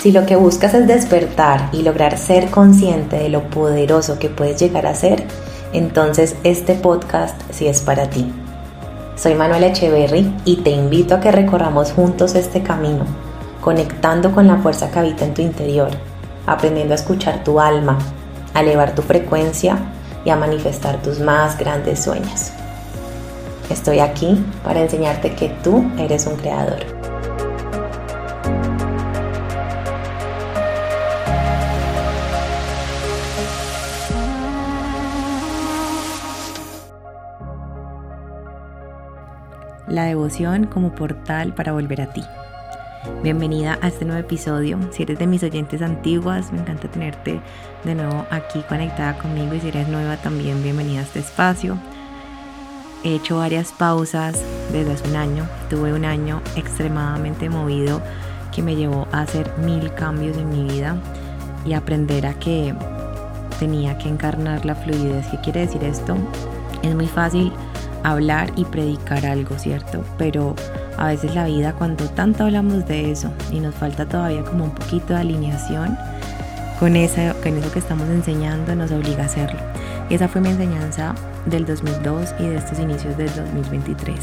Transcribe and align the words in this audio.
Si 0.00 0.12
lo 0.12 0.24
que 0.24 0.34
buscas 0.34 0.72
es 0.72 0.86
despertar 0.86 1.68
y 1.72 1.82
lograr 1.82 2.16
ser 2.16 2.50
consciente 2.50 3.16
de 3.16 3.28
lo 3.28 3.50
poderoso 3.50 4.18
que 4.18 4.30
puedes 4.30 4.58
llegar 4.58 4.86
a 4.86 4.94
ser, 4.94 5.26
entonces 5.74 6.36
este 6.42 6.74
podcast 6.74 7.38
sí 7.50 7.66
es 7.66 7.82
para 7.82 8.08
ti. 8.08 8.32
Soy 9.14 9.34
Manuela 9.34 9.66
Echeverry 9.66 10.34
y 10.46 10.56
te 10.62 10.70
invito 10.70 11.14
a 11.16 11.20
que 11.20 11.30
recorramos 11.30 11.92
juntos 11.92 12.34
este 12.34 12.62
camino, 12.62 13.04
conectando 13.60 14.32
con 14.32 14.46
la 14.46 14.56
fuerza 14.56 14.90
que 14.90 15.00
habita 15.00 15.26
en 15.26 15.34
tu 15.34 15.42
interior, 15.42 15.90
aprendiendo 16.46 16.94
a 16.94 16.96
escuchar 16.96 17.44
tu 17.44 17.60
alma, 17.60 17.98
a 18.54 18.60
elevar 18.62 18.94
tu 18.94 19.02
frecuencia 19.02 19.76
y 20.24 20.30
a 20.30 20.36
manifestar 20.36 21.02
tus 21.02 21.20
más 21.20 21.58
grandes 21.58 22.02
sueños. 22.02 22.52
Estoy 23.68 23.98
aquí 23.98 24.42
para 24.64 24.80
enseñarte 24.80 25.34
que 25.34 25.50
tú 25.62 25.84
eres 25.98 26.26
un 26.26 26.36
creador. 26.36 26.99
La 39.90 40.04
devoción 40.04 40.66
como 40.66 40.94
portal 40.94 41.52
para 41.52 41.72
volver 41.72 42.00
a 42.00 42.12
ti. 42.12 42.22
Bienvenida 43.22 43.78
a 43.82 43.88
este 43.88 44.04
nuevo 44.04 44.20
episodio. 44.20 44.78
Si 44.92 45.02
eres 45.02 45.18
de 45.18 45.26
mis 45.26 45.42
oyentes 45.42 45.82
antiguas, 45.82 46.52
me 46.52 46.60
encanta 46.60 46.88
tenerte 46.88 47.40
de 47.84 47.94
nuevo 47.94 48.24
aquí 48.30 48.62
conectada 48.68 49.18
conmigo 49.18 49.54
y 49.54 49.60
si 49.60 49.68
eres 49.68 49.88
nueva 49.88 50.16
también, 50.16 50.62
bienvenida 50.62 51.00
a 51.00 51.02
este 51.02 51.18
espacio. 51.18 51.76
He 53.02 53.16
hecho 53.16 53.38
varias 53.38 53.72
pausas 53.72 54.40
desde 54.70 54.92
hace 54.92 55.08
un 55.08 55.16
año. 55.16 55.48
Tuve 55.68 55.92
un 55.92 56.04
año 56.04 56.40
extremadamente 56.54 57.48
movido 57.48 58.00
que 58.54 58.62
me 58.62 58.76
llevó 58.76 59.08
a 59.10 59.22
hacer 59.22 59.50
mil 59.58 59.92
cambios 59.94 60.36
en 60.36 60.50
mi 60.50 60.70
vida 60.70 60.96
y 61.64 61.72
aprender 61.72 62.26
a 62.26 62.34
que 62.34 62.74
tenía 63.58 63.98
que 63.98 64.08
encarnar 64.08 64.64
la 64.64 64.74
fluidez. 64.74 65.26
¿Qué 65.28 65.38
quiere 65.38 65.60
decir 65.60 65.82
esto? 65.82 66.16
Es 66.82 66.94
muy 66.94 67.06
fácil 67.06 67.52
hablar 68.02 68.52
y 68.56 68.64
predicar 68.64 69.26
algo, 69.26 69.58
¿cierto? 69.58 70.04
Pero 70.18 70.54
a 70.96 71.08
veces 71.08 71.34
la 71.34 71.46
vida, 71.46 71.74
cuando 71.74 72.08
tanto 72.08 72.44
hablamos 72.44 72.86
de 72.86 73.10
eso 73.10 73.32
y 73.52 73.60
nos 73.60 73.74
falta 73.74 74.06
todavía 74.06 74.42
como 74.42 74.64
un 74.64 74.74
poquito 74.74 75.14
de 75.14 75.20
alineación 75.20 75.96
con 76.78 76.96
eso, 76.96 77.20
con 77.42 77.56
eso 77.56 77.70
que 77.72 77.78
estamos 77.78 78.08
enseñando, 78.08 78.74
nos 78.74 78.90
obliga 78.90 79.22
a 79.22 79.26
hacerlo. 79.26 79.60
Y 80.08 80.14
esa 80.14 80.28
fue 80.28 80.40
mi 80.40 80.48
enseñanza 80.48 81.14
del 81.46 81.66
2002 81.66 82.34
y 82.40 82.44
de 82.44 82.56
estos 82.56 82.78
inicios 82.78 83.16
del 83.16 83.28
2023. 83.34 84.18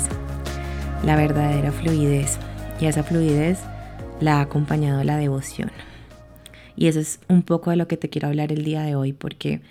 La 1.03 1.15
verdadera 1.15 1.71
fluidez. 1.71 2.37
Y 2.81 2.85
esa 2.85 3.03
fluidez 3.03 3.59
la 4.19 4.37
ha 4.37 4.41
acompañado 4.41 5.03
la 5.03 5.17
devoción. 5.17 5.71
Y 6.75 6.87
eso 6.87 6.99
es 6.99 7.19
un 7.27 7.41
poco 7.41 7.69
de 7.69 7.75
lo 7.75 7.87
que 7.87 7.97
te 7.97 8.09
quiero 8.09 8.27
hablar 8.27 8.51
el 8.51 8.63
día 8.63 8.81
de 8.81 8.95
hoy 8.95 9.13
porque 9.13 9.61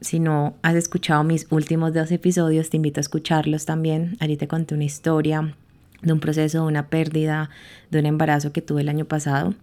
si 0.00 0.18
no 0.18 0.54
has 0.62 0.74
escuchado 0.74 1.24
mis 1.24 1.46
últimos 1.50 1.92
dos 1.92 2.10
episodios, 2.10 2.70
te 2.70 2.76
invito 2.76 3.00
a 3.00 3.02
escucharlos 3.02 3.66
también. 3.66 4.16
Allí 4.20 4.36
te 4.36 4.48
conté 4.48 4.74
una 4.74 4.84
historia 4.84 5.54
de 6.02 6.12
un 6.12 6.20
proceso, 6.20 6.62
de 6.62 6.66
una 6.66 6.88
pérdida, 6.88 7.50
de 7.90 7.98
un 7.98 8.06
embarazo 8.06 8.52
que 8.52 8.62
tuve 8.62 8.80
el 8.80 8.88
año 8.88 9.04
pasado, 9.04 9.54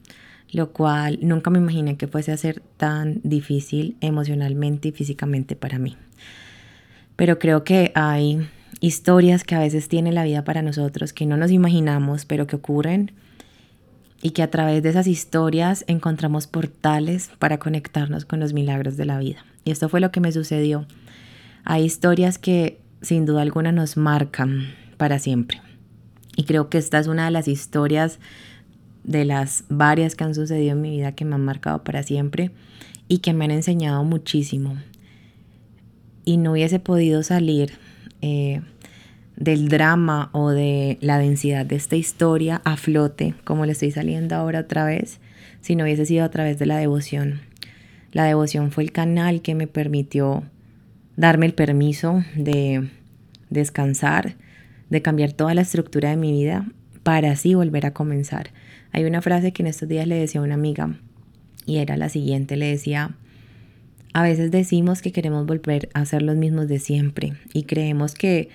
lo 0.51 0.71
cual 0.71 1.19
nunca 1.21 1.49
me 1.49 1.57
imaginé 1.57 1.97
que 1.97 2.07
fuese 2.07 2.31
a 2.31 2.37
ser 2.37 2.61
tan 2.77 3.19
difícil 3.23 3.97
emocionalmente 4.01 4.89
y 4.89 4.91
físicamente 4.91 5.55
para 5.55 5.79
mí. 5.79 5.97
Pero 7.15 7.39
creo 7.39 7.63
que 7.63 7.91
hay 7.95 8.47
historias 8.79 9.43
que 9.43 9.55
a 9.55 9.59
veces 9.59 9.87
tiene 9.87 10.11
la 10.11 10.23
vida 10.23 10.43
para 10.43 10.61
nosotros 10.61 11.13
que 11.13 11.25
no 11.25 11.35
nos 11.35 11.51
imaginamos, 11.51 12.25
pero 12.25 12.45
que 12.45 12.55
ocurren 12.55 13.11
y 14.21 14.31
que 14.31 14.43
a 14.43 14.51
través 14.51 14.83
de 14.83 14.89
esas 14.89 15.07
historias 15.07 15.83
encontramos 15.87 16.47
portales 16.47 17.31
para 17.39 17.57
conectarnos 17.57 18.25
con 18.25 18.39
los 18.39 18.53
milagros 18.53 18.97
de 18.97 19.05
la 19.05 19.19
vida. 19.19 19.43
Y 19.67 19.71
esto 19.71 19.89
fue 19.89 19.99
lo 19.99 20.13
que 20.13 20.21
me 20.21 20.31
sucedió. 20.31 20.85
Hay 21.65 21.83
historias 21.83 22.37
que 22.37 22.79
sin 23.01 23.25
duda 23.25 23.41
alguna 23.41 23.73
nos 23.73 23.97
marcan 23.97 24.73
para 24.95 25.19
siempre. 25.19 25.59
Y 26.37 26.45
creo 26.45 26.69
que 26.69 26.77
esta 26.77 26.99
es 26.99 27.07
una 27.07 27.25
de 27.25 27.31
las 27.31 27.49
historias 27.49 28.19
de 29.03 29.25
las 29.25 29.65
varias 29.67 30.15
que 30.15 30.23
han 30.23 30.33
sucedido 30.33 30.71
en 30.71 30.81
mi 30.81 30.91
vida 30.91 31.11
que 31.11 31.25
me 31.25 31.35
han 31.35 31.43
marcado 31.43 31.83
para 31.83 32.01
siempre 32.01 32.51
y 33.09 33.17
que 33.17 33.33
me 33.33 33.43
han 33.43 33.51
enseñado 33.51 34.05
muchísimo. 34.05 34.77
Y 36.23 36.37
no 36.37 36.53
hubiese 36.53 36.79
podido 36.79 37.21
salir 37.21 37.73
eh, 38.21 38.61
del 39.35 39.67
drama 39.67 40.29
o 40.31 40.51
de 40.51 40.97
la 41.01 41.17
densidad 41.17 41.65
de 41.65 41.75
esta 41.75 41.97
historia 41.97 42.61
a 42.63 42.77
flote, 42.77 43.35
como 43.43 43.65
le 43.65 43.73
estoy 43.73 43.91
saliendo 43.91 44.33
ahora 44.33 44.61
otra 44.61 44.85
vez, 44.85 45.19
si 45.59 45.75
no 45.75 45.83
hubiese 45.83 46.05
sido 46.05 46.23
a 46.23 46.31
través 46.31 46.57
de 46.57 46.67
la 46.67 46.77
devoción. 46.77 47.46
La 48.11 48.23
devoción 48.23 48.71
fue 48.71 48.83
el 48.83 48.91
canal 48.91 49.41
que 49.41 49.55
me 49.55 49.67
permitió 49.67 50.43
darme 51.15 51.45
el 51.45 51.53
permiso 51.53 52.23
de 52.35 52.89
descansar, 53.49 54.35
de 54.89 55.01
cambiar 55.01 55.33
toda 55.33 55.53
la 55.53 55.61
estructura 55.61 56.09
de 56.09 56.17
mi 56.17 56.31
vida 56.31 56.65
para 57.03 57.31
así 57.31 57.55
volver 57.55 57.85
a 57.85 57.93
comenzar. 57.93 58.51
Hay 58.91 59.05
una 59.05 59.21
frase 59.21 59.51
que 59.51 59.63
en 59.63 59.67
estos 59.67 59.89
días 59.89 60.07
le 60.07 60.15
decía 60.15 60.41
a 60.41 60.43
una 60.43 60.55
amiga 60.55 60.97
y 61.65 61.77
era 61.77 61.97
la 61.97 62.09
siguiente, 62.09 62.55
le 62.55 62.67
decía, 62.67 63.15
a 64.13 64.23
veces 64.23 64.51
decimos 64.51 65.01
que 65.01 65.11
queremos 65.11 65.45
volver 65.45 65.89
a 65.93 66.05
ser 66.05 66.21
los 66.21 66.35
mismos 66.35 66.67
de 66.67 66.79
siempre 66.79 67.33
y 67.53 67.63
creemos 67.63 68.13
que 68.13 68.49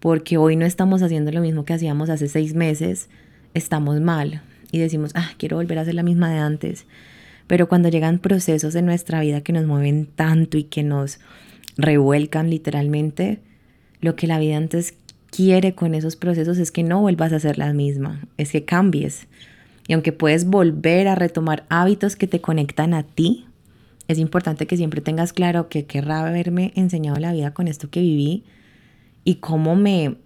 porque 0.00 0.36
hoy 0.36 0.56
no 0.56 0.66
estamos 0.66 1.02
haciendo 1.02 1.30
lo 1.32 1.40
mismo 1.40 1.64
que 1.64 1.74
hacíamos 1.74 2.10
hace 2.10 2.28
seis 2.28 2.54
meses, 2.54 3.08
estamos 3.54 4.00
mal 4.00 4.42
y 4.72 4.78
decimos, 4.78 5.12
ah, 5.14 5.30
quiero 5.38 5.58
volver 5.58 5.78
a 5.78 5.84
ser 5.84 5.94
la 5.94 6.02
misma 6.02 6.30
de 6.30 6.38
antes. 6.38 6.86
Pero 7.52 7.68
cuando 7.68 7.90
llegan 7.90 8.18
procesos 8.18 8.74
en 8.76 8.86
nuestra 8.86 9.20
vida 9.20 9.42
que 9.42 9.52
nos 9.52 9.66
mueven 9.66 10.06
tanto 10.06 10.56
y 10.56 10.64
que 10.64 10.82
nos 10.82 11.20
revuelcan 11.76 12.48
literalmente, 12.48 13.40
lo 14.00 14.16
que 14.16 14.26
la 14.26 14.38
vida 14.38 14.56
antes 14.56 14.94
quiere 15.28 15.74
con 15.74 15.94
esos 15.94 16.16
procesos 16.16 16.56
es 16.56 16.72
que 16.72 16.82
no 16.82 17.02
vuelvas 17.02 17.30
a 17.34 17.40
ser 17.40 17.58
la 17.58 17.74
misma, 17.74 18.26
es 18.38 18.52
que 18.52 18.64
cambies. 18.64 19.26
Y 19.86 19.92
aunque 19.92 20.12
puedes 20.12 20.46
volver 20.46 21.08
a 21.08 21.14
retomar 21.14 21.66
hábitos 21.68 22.16
que 22.16 22.26
te 22.26 22.40
conectan 22.40 22.94
a 22.94 23.02
ti, 23.02 23.44
es 24.08 24.18
importante 24.18 24.66
que 24.66 24.78
siempre 24.78 25.02
tengas 25.02 25.34
claro 25.34 25.68
que 25.68 25.84
querrá 25.84 26.26
haberme 26.26 26.72
enseñado 26.74 27.20
la 27.20 27.34
vida 27.34 27.50
con 27.50 27.68
esto 27.68 27.90
que 27.90 28.00
viví 28.00 28.44
y 29.24 29.34
cómo 29.34 29.76
me 29.76 30.16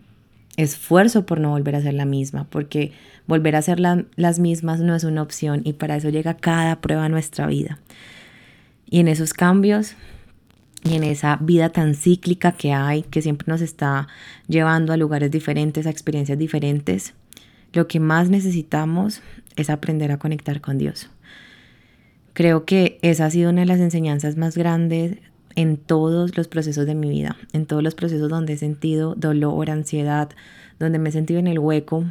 esfuerzo 0.56 1.26
por 1.26 1.40
no 1.40 1.50
volver 1.50 1.76
a 1.76 1.82
ser 1.82 1.94
la 1.94 2.04
misma, 2.04 2.46
porque 2.50 2.92
volver 3.26 3.56
a 3.56 3.62
ser 3.62 3.78
las 3.80 4.38
mismas 4.38 4.80
no 4.80 4.94
es 4.94 5.04
una 5.04 5.22
opción 5.22 5.62
y 5.64 5.74
para 5.74 5.96
eso 5.96 6.08
llega 6.08 6.34
cada 6.34 6.80
prueba 6.80 7.04
a 7.04 7.08
nuestra 7.08 7.46
vida. 7.46 7.78
Y 8.88 9.00
en 9.00 9.08
esos 9.08 9.34
cambios 9.34 9.94
y 10.84 10.94
en 10.94 11.02
esa 11.02 11.36
vida 11.40 11.70
tan 11.70 11.94
cíclica 11.94 12.52
que 12.52 12.72
hay, 12.72 13.02
que 13.02 13.22
siempre 13.22 13.46
nos 13.48 13.60
está 13.60 14.08
llevando 14.46 14.92
a 14.92 14.96
lugares 14.96 15.30
diferentes, 15.30 15.86
a 15.86 15.90
experiencias 15.90 16.38
diferentes, 16.38 17.14
lo 17.72 17.88
que 17.88 18.00
más 18.00 18.30
necesitamos 18.30 19.22
es 19.56 19.70
aprender 19.70 20.12
a 20.12 20.18
conectar 20.18 20.60
con 20.60 20.78
Dios. 20.78 21.10
Creo 22.32 22.64
que 22.64 22.98
esa 23.02 23.26
ha 23.26 23.30
sido 23.30 23.50
una 23.50 23.62
de 23.62 23.66
las 23.66 23.80
enseñanzas 23.80 24.36
más 24.36 24.56
grandes 24.56 25.18
en 25.56 25.78
todos 25.78 26.36
los 26.36 26.48
procesos 26.48 26.86
de 26.86 26.94
mi 26.94 27.08
vida, 27.08 27.36
en 27.52 27.66
todos 27.66 27.82
los 27.82 27.94
procesos 27.94 28.28
donde 28.28 28.52
he 28.52 28.58
sentido 28.58 29.14
dolor, 29.14 29.70
ansiedad, 29.70 30.28
donde 30.78 30.98
me 30.98 31.08
he 31.08 31.12
sentido 31.12 31.40
en 31.40 31.46
el 31.46 31.58
hueco. 31.58 32.04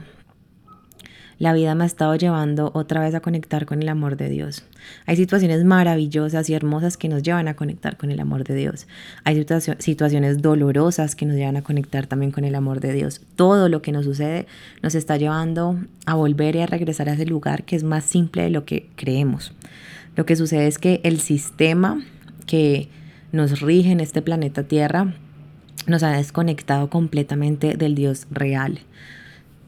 La 1.37 1.51
vida 1.51 1.75
me 1.75 1.83
ha 1.83 1.87
estado 1.87 2.15
llevando 2.15 2.71
otra 2.73 3.01
vez 3.01 3.13
a 3.13 3.19
conectar 3.19 3.65
con 3.65 3.81
el 3.81 3.89
amor 3.89 4.15
de 4.15 4.29
Dios. 4.29 4.63
Hay 5.05 5.17
situaciones 5.17 5.65
maravillosas 5.65 6.49
y 6.49 6.53
hermosas 6.53 6.95
que 6.95 7.09
nos 7.09 7.23
llevan 7.23 7.49
a 7.49 7.55
conectar 7.55 7.97
con 7.97 8.09
el 8.09 8.21
amor 8.21 8.45
de 8.45 8.55
Dios. 8.55 8.87
Hay 9.25 9.45
situaciones 9.79 10.41
dolorosas 10.41 11.13
que 11.13 11.25
nos 11.25 11.35
llevan 11.35 11.57
a 11.57 11.61
conectar 11.61 12.07
también 12.07 12.31
con 12.31 12.45
el 12.45 12.55
amor 12.55 12.79
de 12.79 12.93
Dios. 12.93 13.21
Todo 13.35 13.67
lo 13.67 13.81
que 13.81 13.91
nos 13.91 14.05
sucede 14.05 14.47
nos 14.81 14.95
está 14.95 15.17
llevando 15.17 15.77
a 16.05 16.15
volver 16.15 16.55
y 16.55 16.61
a 16.61 16.67
regresar 16.67 17.09
a 17.09 17.13
ese 17.13 17.25
lugar 17.25 17.63
que 17.63 17.75
es 17.75 17.83
más 17.83 18.05
simple 18.05 18.43
de 18.43 18.49
lo 18.49 18.63
que 18.63 18.89
creemos. 18.95 19.53
Lo 20.15 20.25
que 20.25 20.37
sucede 20.37 20.67
es 20.67 20.77
que 20.77 21.01
el 21.03 21.19
sistema 21.19 22.01
que 22.45 22.87
nos 23.35 23.61
rige 23.61 23.91
en 23.91 23.99
este 23.99 24.21
planeta 24.21 24.63
Tierra, 24.63 25.13
nos 25.87 26.03
ha 26.03 26.11
desconectado 26.11 26.89
completamente 26.89 27.75
del 27.75 27.93
Dios 27.93 28.27
real. 28.31 28.79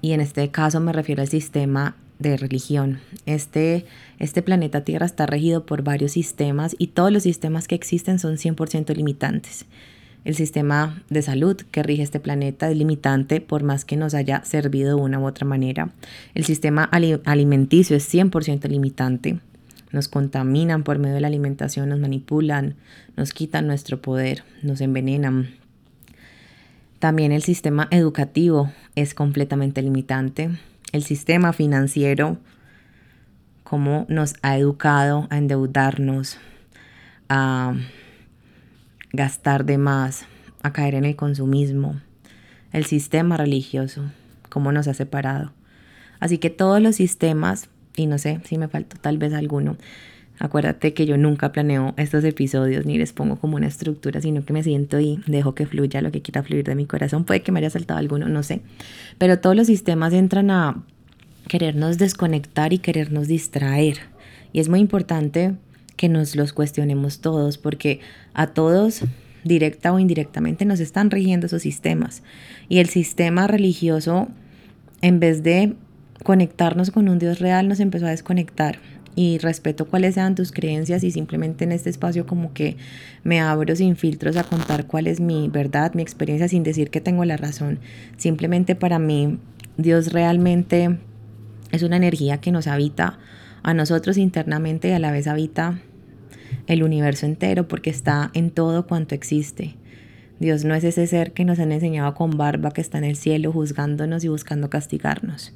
Y 0.01 0.13
en 0.13 0.21
este 0.21 0.49
caso 0.49 0.79
me 0.79 0.93
refiero 0.93 1.21
al 1.21 1.27
sistema 1.27 1.95
de 2.17 2.37
religión. 2.37 2.99
Este, 3.25 3.85
este 4.19 4.41
planeta 4.41 4.83
Tierra 4.83 5.05
está 5.05 5.25
regido 5.25 5.65
por 5.65 5.83
varios 5.83 6.13
sistemas 6.13 6.75
y 6.79 6.87
todos 6.87 7.11
los 7.11 7.23
sistemas 7.23 7.67
que 7.67 7.75
existen 7.75 8.19
son 8.19 8.37
100% 8.37 8.95
limitantes. 8.95 9.65
El 10.23 10.35
sistema 10.35 11.03
de 11.09 11.21
salud 11.21 11.55
que 11.55 11.83
rige 11.83 12.03
este 12.03 12.19
planeta 12.19 12.69
es 12.69 12.77
limitante 12.77 13.39
por 13.39 13.63
más 13.63 13.85
que 13.85 13.97
nos 13.97 14.13
haya 14.13 14.43
servido 14.43 14.95
de 14.95 15.01
una 15.01 15.19
u 15.19 15.27
otra 15.27 15.45
manera. 15.45 15.93
El 16.33 16.43
sistema 16.45 16.83
alimenticio 16.83 17.95
es 17.95 18.13
100% 18.13 18.67
limitante 18.67 19.39
nos 19.91 20.07
contaminan 20.07 20.83
por 20.83 20.99
medio 20.99 21.15
de 21.15 21.21
la 21.21 21.27
alimentación, 21.27 21.89
nos 21.89 21.99
manipulan, 21.99 22.75
nos 23.15 23.33
quitan 23.33 23.67
nuestro 23.67 24.01
poder, 24.01 24.43
nos 24.63 24.81
envenenan. 24.81 25.49
También 26.99 27.31
el 27.31 27.43
sistema 27.43 27.87
educativo 27.91 28.71
es 28.95 29.13
completamente 29.13 29.81
limitante. 29.81 30.49
El 30.91 31.03
sistema 31.03 31.53
financiero 31.53 32.37
cómo 33.67 34.05
nos 34.07 34.35
ha 34.43 34.57
educado 34.57 35.27
a 35.29 35.37
endeudarnos, 35.37 36.37
a 37.27 37.73
gastar 39.11 39.65
de 39.65 39.77
más, 39.77 40.25
a 40.63 40.71
caer 40.71 40.95
en 40.95 41.03
el 41.03 41.17
consumismo, 41.17 41.99
el 42.71 42.85
sistema 42.85 43.35
religioso, 43.35 44.03
cómo 44.47 44.71
nos 44.71 44.87
ha 44.87 44.93
separado. 44.93 45.51
Así 46.21 46.37
que 46.37 46.49
todos 46.49 46.81
los 46.81 46.95
sistemas, 46.95 47.67
y 47.97 48.05
no 48.05 48.17
sé 48.17 48.39
si 48.45 48.57
me 48.57 48.69
faltó 48.69 48.95
tal 49.01 49.17
vez 49.17 49.33
alguno, 49.33 49.75
acuérdate 50.39 50.93
que 50.93 51.05
yo 51.05 51.17
nunca 51.17 51.51
planeo 51.51 51.93
estos 51.97 52.23
episodios 52.23 52.85
ni 52.85 52.97
les 52.97 53.11
pongo 53.11 53.37
como 53.37 53.57
una 53.57 53.67
estructura, 53.67 54.21
sino 54.21 54.45
que 54.45 54.53
me 54.53 54.63
siento 54.63 54.99
y 54.99 55.19
dejo 55.27 55.55
que 55.55 55.65
fluya 55.65 56.01
lo 56.01 56.11
que 56.11 56.21
quiera 56.21 56.43
fluir 56.43 56.63
de 56.63 56.75
mi 56.75 56.85
corazón. 56.85 57.25
Puede 57.25 57.41
que 57.41 57.51
me 57.51 57.59
haya 57.59 57.69
saltado 57.69 57.99
alguno, 57.99 58.29
no 58.29 58.43
sé. 58.43 58.61
Pero 59.17 59.39
todos 59.39 59.55
los 59.55 59.67
sistemas 59.67 60.13
entran 60.13 60.51
a 60.51 60.83
querernos 61.47 61.97
desconectar 61.97 62.71
y 62.71 62.77
querernos 62.77 63.27
distraer. 63.27 63.97
Y 64.53 64.59
es 64.59 64.69
muy 64.69 64.79
importante 64.79 65.55
que 65.95 66.07
nos 66.07 66.35
los 66.35 66.53
cuestionemos 66.53 67.19
todos, 67.19 67.57
porque 67.57 67.99
a 68.35 68.47
todos, 68.47 69.01
directa 69.43 69.91
o 69.91 69.97
indirectamente, 69.97 70.65
nos 70.65 70.79
están 70.79 71.09
rigiendo 71.09 71.47
esos 71.47 71.63
sistemas. 71.63 72.21
Y 72.69 72.77
el 72.77 72.89
sistema 72.89 73.47
religioso, 73.47 74.27
en 75.01 75.19
vez 75.19 75.41
de 75.41 75.73
conectarnos 76.23 76.91
con 76.91 77.09
un 77.09 77.19
Dios 77.19 77.39
real, 77.39 77.67
nos 77.67 77.79
empezó 77.79 78.05
a 78.07 78.11
desconectar. 78.11 78.79
Y 79.15 79.39
respeto 79.39 79.87
cuáles 79.87 80.13
sean 80.13 80.35
tus 80.35 80.51
creencias 80.51 81.03
y 81.03 81.09
simplemente 81.09 81.63
en 81.63 81.71
este 81.71 81.89
espacio 81.89 82.27
como 82.27 82.53
que 82.53 82.77
me 83.23 83.39
abro 83.39 83.75
sin 83.75 83.95
filtros 83.95 84.37
a 84.37 84.43
contar 84.43 84.85
cuál 84.85 85.07
es 85.07 85.19
mi 85.19 85.49
verdad, 85.49 85.95
mi 85.95 86.03
experiencia, 86.03 86.47
sin 86.47 86.61
decir 86.61 86.91
que 86.91 87.01
tengo 87.01 87.25
la 87.25 87.35
razón. 87.35 87.79
Simplemente 88.17 88.75
para 88.75 88.99
mí 88.99 89.39
Dios 89.75 90.13
realmente 90.13 90.99
es 91.71 91.81
una 91.81 91.97
energía 91.97 92.37
que 92.37 92.51
nos 92.51 92.67
habita 92.67 93.17
a 93.63 93.73
nosotros 93.73 94.17
internamente 94.17 94.89
y 94.89 94.91
a 94.91 94.99
la 94.99 95.11
vez 95.11 95.25
habita 95.25 95.79
el 96.67 96.83
universo 96.83 97.25
entero 97.25 97.67
porque 97.67 97.89
está 97.89 98.29
en 98.33 98.51
todo 98.51 98.85
cuanto 98.85 99.15
existe. 99.15 99.75
Dios 100.39 100.63
no 100.63 100.75
es 100.75 100.83
ese 100.83 101.07
ser 101.07 101.31
que 101.31 101.45
nos 101.45 101.59
han 101.59 101.71
enseñado 101.71 102.13
con 102.13 102.37
barba 102.37 102.71
que 102.71 102.81
está 102.81 102.99
en 102.99 103.03
el 103.03 103.15
cielo 103.15 103.51
juzgándonos 103.51 104.23
y 104.23 104.27
buscando 104.27 104.69
castigarnos. 104.69 105.53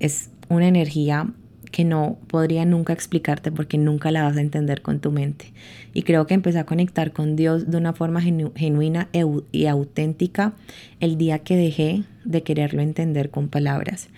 Es 0.00 0.30
una 0.48 0.68
energía 0.68 1.32
que 1.70 1.84
no 1.84 2.18
podría 2.26 2.64
nunca 2.64 2.92
explicarte 2.92 3.50
porque 3.50 3.78
nunca 3.78 4.10
la 4.10 4.22
vas 4.22 4.36
a 4.36 4.40
entender 4.40 4.82
con 4.82 5.00
tu 5.00 5.10
mente. 5.10 5.52
Y 5.94 6.02
creo 6.02 6.26
que 6.26 6.34
empecé 6.34 6.58
a 6.58 6.66
conectar 6.66 7.12
con 7.12 7.34
Dios 7.34 7.70
de 7.70 7.78
una 7.78 7.94
forma 7.94 8.20
genuina 8.20 9.08
y 9.52 9.66
auténtica 9.66 10.52
el 11.00 11.16
día 11.16 11.38
que 11.40 11.56
dejé 11.56 12.02
de 12.24 12.42
quererlo 12.42 12.82
entender 12.82 13.30
con 13.30 13.48
palabras, 13.48 14.08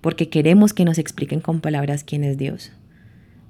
porque 0.00 0.28
queremos 0.28 0.72
que 0.72 0.84
nos 0.84 0.98
expliquen 0.98 1.40
con 1.40 1.60
palabras 1.60 2.04
quién 2.04 2.24
es 2.24 2.38
Dios 2.38 2.72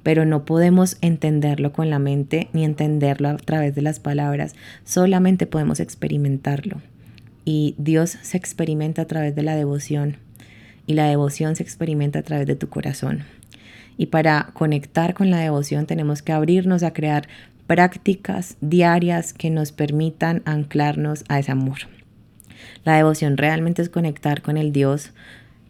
pero 0.02 0.24
no 0.24 0.44
podemos 0.44 0.96
entenderlo 1.00 1.72
con 1.72 1.90
la 1.90 1.98
mente 1.98 2.48
ni 2.52 2.64
entenderlo 2.64 3.28
a 3.28 3.36
través 3.36 3.74
de 3.74 3.82
las 3.82 4.00
palabras, 4.00 4.54
solamente 4.84 5.46
podemos 5.46 5.80
experimentarlo. 5.80 6.80
Y 7.44 7.74
Dios 7.78 8.16
se 8.22 8.36
experimenta 8.36 9.02
a 9.02 9.06
través 9.06 9.34
de 9.34 9.42
la 9.42 9.56
devoción 9.56 10.16
y 10.90 10.94
la 10.94 11.06
devoción 11.06 11.54
se 11.54 11.62
experimenta 11.62 12.18
a 12.18 12.22
través 12.22 12.48
de 12.48 12.56
tu 12.56 12.68
corazón. 12.68 13.22
Y 13.96 14.06
para 14.06 14.50
conectar 14.54 15.14
con 15.14 15.30
la 15.30 15.38
devoción 15.38 15.86
tenemos 15.86 16.20
que 16.20 16.32
abrirnos 16.32 16.82
a 16.82 16.92
crear 16.92 17.28
prácticas 17.68 18.56
diarias 18.60 19.32
que 19.32 19.50
nos 19.50 19.70
permitan 19.70 20.42
anclarnos 20.46 21.24
a 21.28 21.38
ese 21.38 21.52
amor. 21.52 21.78
La 22.84 22.96
devoción 22.96 23.36
realmente 23.36 23.82
es 23.82 23.88
conectar 23.88 24.42
con 24.42 24.56
el 24.56 24.72
Dios 24.72 25.12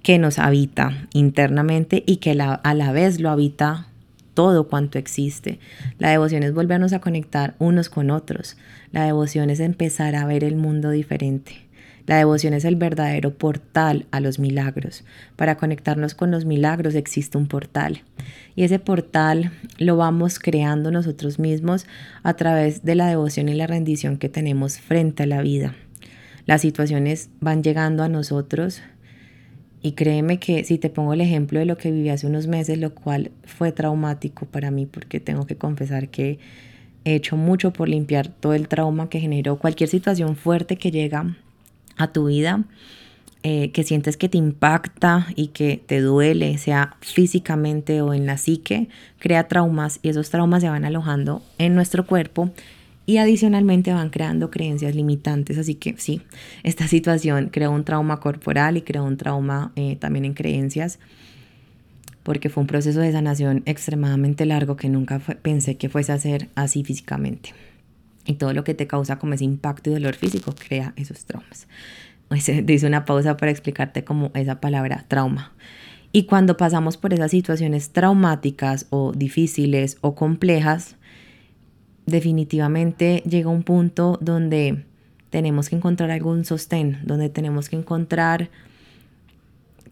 que 0.02 0.18
nos 0.18 0.38
habita 0.38 1.06
internamente 1.12 2.02
y 2.06 2.16
que 2.16 2.30
a 2.30 2.74
la 2.74 2.92
vez 2.92 3.20
lo 3.20 3.28
habita 3.28 3.88
todo 4.32 4.68
cuanto 4.68 4.98
existe. 4.98 5.58
La 5.98 6.08
devoción 6.08 6.44
es 6.44 6.54
volvernos 6.54 6.94
a 6.94 7.00
conectar 7.00 7.56
unos 7.58 7.90
con 7.90 8.10
otros. 8.10 8.56
La 8.90 9.04
devoción 9.04 9.50
es 9.50 9.60
empezar 9.60 10.14
a 10.14 10.24
ver 10.24 10.44
el 10.44 10.56
mundo 10.56 10.88
diferente. 10.88 11.69
La 12.06 12.16
devoción 12.16 12.54
es 12.54 12.64
el 12.64 12.76
verdadero 12.76 13.34
portal 13.34 14.06
a 14.10 14.20
los 14.20 14.38
milagros. 14.38 15.04
Para 15.36 15.56
conectarnos 15.56 16.14
con 16.14 16.30
los 16.30 16.44
milagros 16.44 16.94
existe 16.94 17.38
un 17.38 17.46
portal. 17.46 18.02
Y 18.56 18.64
ese 18.64 18.78
portal 18.78 19.52
lo 19.78 19.96
vamos 19.96 20.38
creando 20.38 20.90
nosotros 20.90 21.38
mismos 21.38 21.86
a 22.22 22.34
través 22.34 22.84
de 22.84 22.94
la 22.94 23.08
devoción 23.08 23.48
y 23.48 23.54
la 23.54 23.66
rendición 23.66 24.16
que 24.16 24.28
tenemos 24.28 24.78
frente 24.78 25.22
a 25.22 25.26
la 25.26 25.42
vida. 25.42 25.74
Las 26.46 26.62
situaciones 26.62 27.30
van 27.40 27.62
llegando 27.62 28.02
a 28.02 28.08
nosotros 28.08 28.82
y 29.82 29.92
créeme 29.92 30.38
que 30.38 30.64
si 30.64 30.78
te 30.78 30.90
pongo 30.90 31.14
el 31.14 31.20
ejemplo 31.20 31.58
de 31.58 31.64
lo 31.64 31.78
que 31.78 31.90
viví 31.90 32.08
hace 32.10 32.26
unos 32.26 32.46
meses, 32.46 32.78
lo 32.78 32.94
cual 32.94 33.30
fue 33.44 33.72
traumático 33.72 34.46
para 34.46 34.70
mí 34.70 34.86
porque 34.86 35.20
tengo 35.20 35.46
que 35.46 35.56
confesar 35.56 36.08
que 36.08 36.38
he 37.04 37.14
hecho 37.14 37.36
mucho 37.36 37.72
por 37.72 37.88
limpiar 37.88 38.28
todo 38.28 38.52
el 38.54 38.68
trauma 38.68 39.08
que 39.08 39.20
generó 39.20 39.58
cualquier 39.58 39.88
situación 39.88 40.36
fuerte 40.36 40.76
que 40.76 40.90
llega 40.90 41.36
a 42.00 42.12
tu 42.12 42.26
vida, 42.26 42.64
eh, 43.42 43.70
que 43.72 43.84
sientes 43.84 44.16
que 44.16 44.28
te 44.28 44.36
impacta 44.36 45.26
y 45.34 45.48
que 45.48 45.82
te 45.84 46.00
duele, 46.00 46.58
sea 46.58 46.96
físicamente 47.00 48.02
o 48.02 48.12
en 48.12 48.26
la 48.26 48.36
psique, 48.36 48.88
crea 49.18 49.48
traumas 49.48 49.98
y 50.02 50.10
esos 50.10 50.28
traumas 50.28 50.62
se 50.62 50.68
van 50.68 50.84
alojando 50.84 51.42
en 51.58 51.74
nuestro 51.74 52.06
cuerpo 52.06 52.50
y 53.06 53.16
adicionalmente 53.16 53.92
van 53.92 54.10
creando 54.10 54.50
creencias 54.50 54.94
limitantes. 54.94 55.58
Así 55.58 55.74
que 55.74 55.94
sí, 55.96 56.20
esta 56.62 56.86
situación 56.86 57.48
creó 57.50 57.70
un 57.70 57.84
trauma 57.84 58.20
corporal 58.20 58.76
y 58.76 58.82
creó 58.82 59.04
un 59.04 59.16
trauma 59.16 59.72
eh, 59.74 59.96
también 59.96 60.26
en 60.26 60.34
creencias, 60.34 60.98
porque 62.22 62.50
fue 62.50 62.60
un 62.60 62.66
proceso 62.66 63.00
de 63.00 63.10
sanación 63.10 63.62
extremadamente 63.64 64.44
largo 64.44 64.76
que 64.76 64.88
nunca 64.88 65.18
pensé 65.18 65.76
que 65.76 65.88
fuese 65.88 66.12
a 66.12 66.18
ser 66.18 66.50
así 66.54 66.84
físicamente. 66.84 67.54
Y 68.24 68.34
todo 68.34 68.52
lo 68.52 68.64
que 68.64 68.74
te 68.74 68.86
causa 68.86 69.18
como 69.18 69.34
ese 69.34 69.44
impacto 69.44 69.90
y 69.90 69.94
dolor 69.94 70.14
físico 70.14 70.54
crea 70.56 70.92
esos 70.96 71.24
traumas. 71.24 71.66
Dice 72.64 72.86
una 72.86 73.04
pausa 73.04 73.36
para 73.36 73.50
explicarte 73.50 74.04
como 74.04 74.30
esa 74.34 74.60
palabra 74.60 75.04
trauma. 75.08 75.52
Y 76.12 76.24
cuando 76.24 76.56
pasamos 76.56 76.96
por 76.96 77.14
esas 77.14 77.30
situaciones 77.30 77.90
traumáticas 77.90 78.86
o 78.90 79.12
difíciles 79.12 79.98
o 80.00 80.14
complejas, 80.14 80.96
definitivamente 82.06 83.22
llega 83.28 83.48
un 83.48 83.62
punto 83.62 84.18
donde 84.20 84.84
tenemos 85.30 85.68
que 85.68 85.76
encontrar 85.76 86.10
algún 86.10 86.44
sostén, 86.44 86.98
donde 87.04 87.28
tenemos 87.28 87.68
que 87.68 87.76
encontrar 87.76 88.50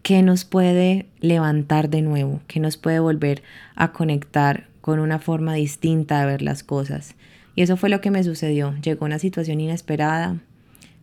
qué 0.02 0.22
nos 0.22 0.44
puede 0.44 1.06
levantar 1.20 1.88
de 1.88 2.02
nuevo, 2.02 2.40
qué 2.48 2.58
nos 2.60 2.76
puede 2.76 2.98
volver 2.98 3.42
a 3.76 3.92
conectar 3.92 4.66
con 4.80 4.98
una 4.98 5.18
forma 5.18 5.54
distinta 5.54 6.20
de 6.20 6.26
ver 6.26 6.42
las 6.42 6.64
cosas. 6.64 7.14
Y 7.58 7.62
eso 7.62 7.76
fue 7.76 7.88
lo 7.88 8.00
que 8.00 8.12
me 8.12 8.22
sucedió. 8.22 8.76
Llegó 8.84 9.04
una 9.04 9.18
situación 9.18 9.60
inesperada, 9.60 10.40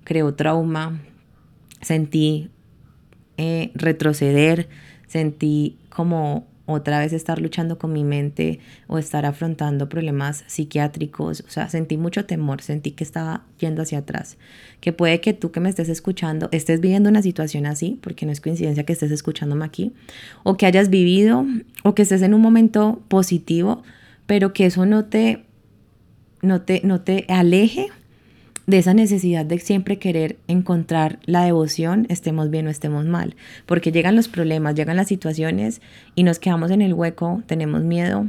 creó 0.05 0.35
trauma, 0.35 1.01
sentí 1.81 2.49
eh, 3.35 3.71
retroceder, 3.75 4.69
sentí 5.05 5.75
como 5.89 6.47
otra 6.65 6.99
vez 6.99 7.11
estar 7.11 7.41
luchando 7.41 7.77
con 7.77 7.91
mi 7.91 8.05
mente 8.05 8.61
o 8.87 8.97
estar 8.99 9.25
afrontando 9.25 9.89
problemas 9.89 10.45
psiquiátricos. 10.47 11.43
O 11.45 11.49
sea, 11.49 11.67
sentí 11.67 11.97
mucho 11.97 12.23
temor, 12.23 12.61
sentí 12.61 12.91
que 12.91 13.03
estaba 13.03 13.43
yendo 13.59 13.81
hacia 13.81 13.97
atrás. 13.97 14.37
Que 14.79 14.93
puede 14.93 15.19
que 15.19 15.33
tú 15.33 15.51
que 15.51 15.59
me 15.59 15.67
estés 15.67 15.89
escuchando 15.89 16.47
estés 16.53 16.79
viviendo 16.79 17.09
una 17.09 17.21
situación 17.21 17.65
así, 17.65 17.99
porque 18.01 18.25
no 18.25 18.31
es 18.31 18.39
coincidencia 18.39 18.85
que 18.85 18.93
estés 18.93 19.11
escuchándome 19.11 19.65
aquí, 19.65 19.91
o 20.43 20.55
que 20.55 20.67
hayas 20.67 20.89
vivido, 20.89 21.45
o 21.83 21.95
que 21.95 22.03
estés 22.03 22.21
en 22.21 22.33
un 22.33 22.39
momento 22.39 23.03
positivo, 23.09 23.83
pero 24.25 24.53
que 24.53 24.67
eso 24.67 24.85
no 24.85 25.03
te, 25.03 25.44
no 26.41 26.61
te, 26.61 26.81
no 26.83 27.01
te 27.01 27.25
aleje 27.29 27.87
de 28.67 28.79
esa 28.79 28.93
necesidad 28.93 29.45
de 29.45 29.59
siempre 29.59 29.99
querer 29.99 30.37
encontrar 30.47 31.19
la 31.25 31.43
devoción, 31.43 32.07
estemos 32.09 32.49
bien 32.49 32.67
o 32.67 32.69
estemos 32.69 33.05
mal, 33.05 33.35
porque 33.65 33.91
llegan 33.91 34.15
los 34.15 34.27
problemas, 34.27 34.75
llegan 34.75 34.97
las 34.97 35.07
situaciones 35.07 35.81
y 36.15 36.23
nos 36.23 36.39
quedamos 36.39 36.71
en 36.71 36.81
el 36.81 36.93
hueco, 36.93 37.43
tenemos 37.45 37.83
miedo 37.83 38.27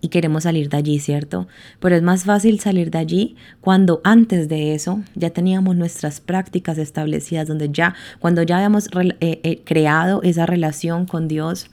y 0.00 0.08
queremos 0.08 0.44
salir 0.44 0.68
de 0.68 0.76
allí, 0.76 0.98
¿cierto? 0.98 1.46
Pero 1.78 1.96
es 1.96 2.02
más 2.02 2.24
fácil 2.24 2.60
salir 2.60 2.90
de 2.90 2.98
allí 2.98 3.36
cuando 3.60 4.00
antes 4.04 4.48
de 4.48 4.74
eso 4.74 5.02
ya 5.14 5.30
teníamos 5.30 5.76
nuestras 5.76 6.20
prácticas 6.20 6.78
establecidas, 6.78 7.48
donde 7.48 7.70
ya, 7.70 7.94
cuando 8.18 8.42
ya 8.42 8.56
habíamos 8.56 8.88
eh, 8.94 9.16
eh, 9.20 9.60
creado 9.64 10.22
esa 10.22 10.46
relación 10.46 11.06
con 11.06 11.28
Dios, 11.28 11.70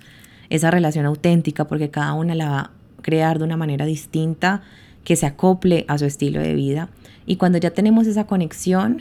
esa 0.50 0.72
relación 0.72 1.06
auténtica, 1.06 1.66
porque 1.66 1.90
cada 1.90 2.14
una 2.14 2.36
la 2.36 2.50
va 2.50 2.60
a 2.60 2.72
crear 3.02 3.38
de 3.38 3.46
una 3.46 3.56
manera 3.56 3.86
distinta, 3.86 4.62
que 5.08 5.16
se 5.16 5.26
acople 5.26 5.86
a 5.88 5.98
su 5.98 6.04
estilo 6.04 6.42
de 6.42 6.54
vida. 6.54 6.90
Y 7.26 7.38
cuando 7.38 7.58
ya 7.60 7.72
tenemos 7.72 8.08
esa 8.08 8.28
conexión, 8.28 9.00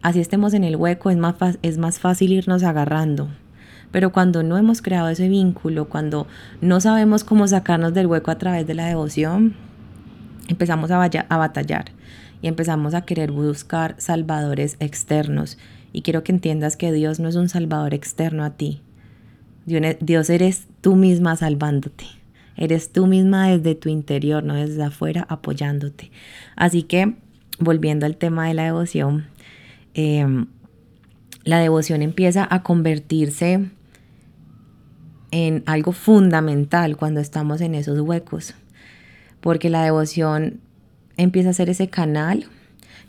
así 0.00 0.18
estemos 0.18 0.54
en 0.54 0.64
el 0.64 0.74
hueco, 0.74 1.10
es 1.10 1.18
más, 1.18 1.34
es 1.60 1.76
más 1.76 1.98
fácil 1.98 2.32
irnos 2.32 2.62
agarrando. 2.62 3.28
Pero 3.90 4.10
cuando 4.10 4.42
no 4.42 4.56
hemos 4.56 4.80
creado 4.80 5.10
ese 5.10 5.28
vínculo, 5.28 5.90
cuando 5.90 6.26
no 6.62 6.80
sabemos 6.80 7.24
cómo 7.24 7.46
sacarnos 7.46 7.92
del 7.92 8.06
hueco 8.06 8.30
a 8.30 8.38
través 8.38 8.66
de 8.66 8.72
la 8.72 8.86
devoción, 8.86 9.54
empezamos 10.48 10.90
a, 10.90 11.04
a 11.04 11.36
batallar 11.36 11.92
y 12.40 12.48
empezamos 12.48 12.94
a 12.94 13.02
querer 13.02 13.30
buscar 13.30 13.96
salvadores 13.98 14.76
externos. 14.80 15.58
Y 15.92 16.00
quiero 16.00 16.24
que 16.24 16.32
entiendas 16.32 16.78
que 16.78 16.90
Dios 16.90 17.20
no 17.20 17.28
es 17.28 17.36
un 17.36 17.50
salvador 17.50 17.92
externo 17.92 18.44
a 18.44 18.56
ti. 18.56 18.80
Dios 19.66 20.30
eres 20.30 20.68
tú 20.80 20.96
misma 20.96 21.36
salvándote. 21.36 22.06
Eres 22.56 22.92
tú 22.92 23.06
misma 23.06 23.48
desde 23.48 23.74
tu 23.74 23.88
interior, 23.88 24.44
no 24.44 24.54
desde 24.54 24.82
afuera, 24.82 25.26
apoyándote. 25.28 26.10
Así 26.56 26.82
que, 26.82 27.16
volviendo 27.58 28.06
al 28.06 28.16
tema 28.16 28.46
de 28.48 28.54
la 28.54 28.64
devoción, 28.64 29.26
em, 29.94 30.46
la 31.44 31.58
devoción 31.58 32.02
empieza 32.02 32.46
a 32.48 32.62
convertirse 32.62 33.70
en 35.30 35.62
algo 35.66 35.92
fundamental 35.92 36.96
cuando 36.96 37.20
estamos 37.20 37.60
en 37.60 37.74
esos 37.74 37.98
huecos, 38.00 38.54
porque 39.40 39.68
la 39.68 39.82
devoción 39.82 40.60
empieza 41.16 41.50
a 41.50 41.54
ser 41.54 41.68
ese 41.68 41.88
canal 41.88 42.46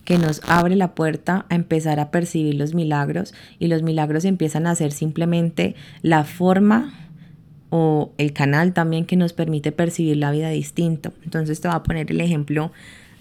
que 0.05 0.17
nos 0.17 0.41
abre 0.47 0.75
la 0.75 0.95
puerta 0.95 1.45
a 1.49 1.55
empezar 1.55 1.99
a 1.99 2.11
percibir 2.11 2.55
los 2.55 2.73
milagros 2.73 3.33
y 3.59 3.67
los 3.67 3.83
milagros 3.83 4.25
empiezan 4.25 4.67
a 4.67 4.75
ser 4.75 4.91
simplemente 4.91 5.75
la 6.01 6.23
forma 6.23 7.04
o 7.69 8.11
el 8.17 8.33
canal 8.33 8.73
también 8.73 9.05
que 9.05 9.15
nos 9.15 9.33
permite 9.33 9.71
percibir 9.71 10.17
la 10.17 10.31
vida 10.31 10.49
distinto. 10.49 11.13
Entonces 11.23 11.59
te 11.61 11.67
voy 11.67 11.75
a 11.75 11.83
poner 11.83 12.11
el 12.11 12.21
ejemplo 12.21 12.71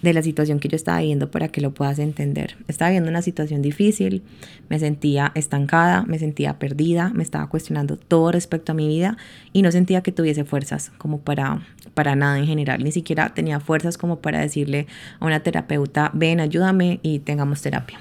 de 0.05 0.13
la 0.13 0.23
situación 0.23 0.61
que 0.61 0.69
yo 0.69 0.77
estaba 0.77 1.01
viviendo 1.01 1.31
para 1.31 1.49
que 1.49 1.61
lo 1.61 1.73
puedas 1.73 1.99
entender. 1.99 2.57
Estaba 2.69 2.91
viviendo 2.91 3.11
una 3.11 3.23
situación 3.23 3.63
difícil, 3.63 4.23
me 4.69 4.79
sentía 4.79 5.33
estancada, 5.35 6.05
me 6.07 6.19
sentía 6.19 6.59
perdida, 6.59 7.11
me 7.15 7.23
estaba 7.23 7.49
cuestionando 7.49 7.97
todo 7.97 8.31
respecto 8.31 8.73
a 8.73 8.75
mi 8.75 8.87
vida 8.87 9.17
y 9.53 9.63
no 9.63 9.73
sentía 9.73 10.03
que 10.03 10.13
tuviese 10.13 10.45
fuerzas 10.45 10.93
como 10.99 11.21
para, 11.21 11.63
para 11.95 12.15
nada 12.15 12.39
en 12.39 12.47
general. 12.47 12.85
Ni 12.85 12.93
siquiera 12.93 13.33
tenía 13.33 13.61
fuerzas 13.61 13.97
como 13.97 14.19
para 14.21 14.41
decirle 14.41 14.87
a 15.21 15.27
una 15.27 15.41
terapeuta, 15.41 16.11
ven, 16.13 16.39
ayúdame 16.39 17.01
y 17.03 17.21
tengamos 17.21 17.63
terapia. 17.63 17.99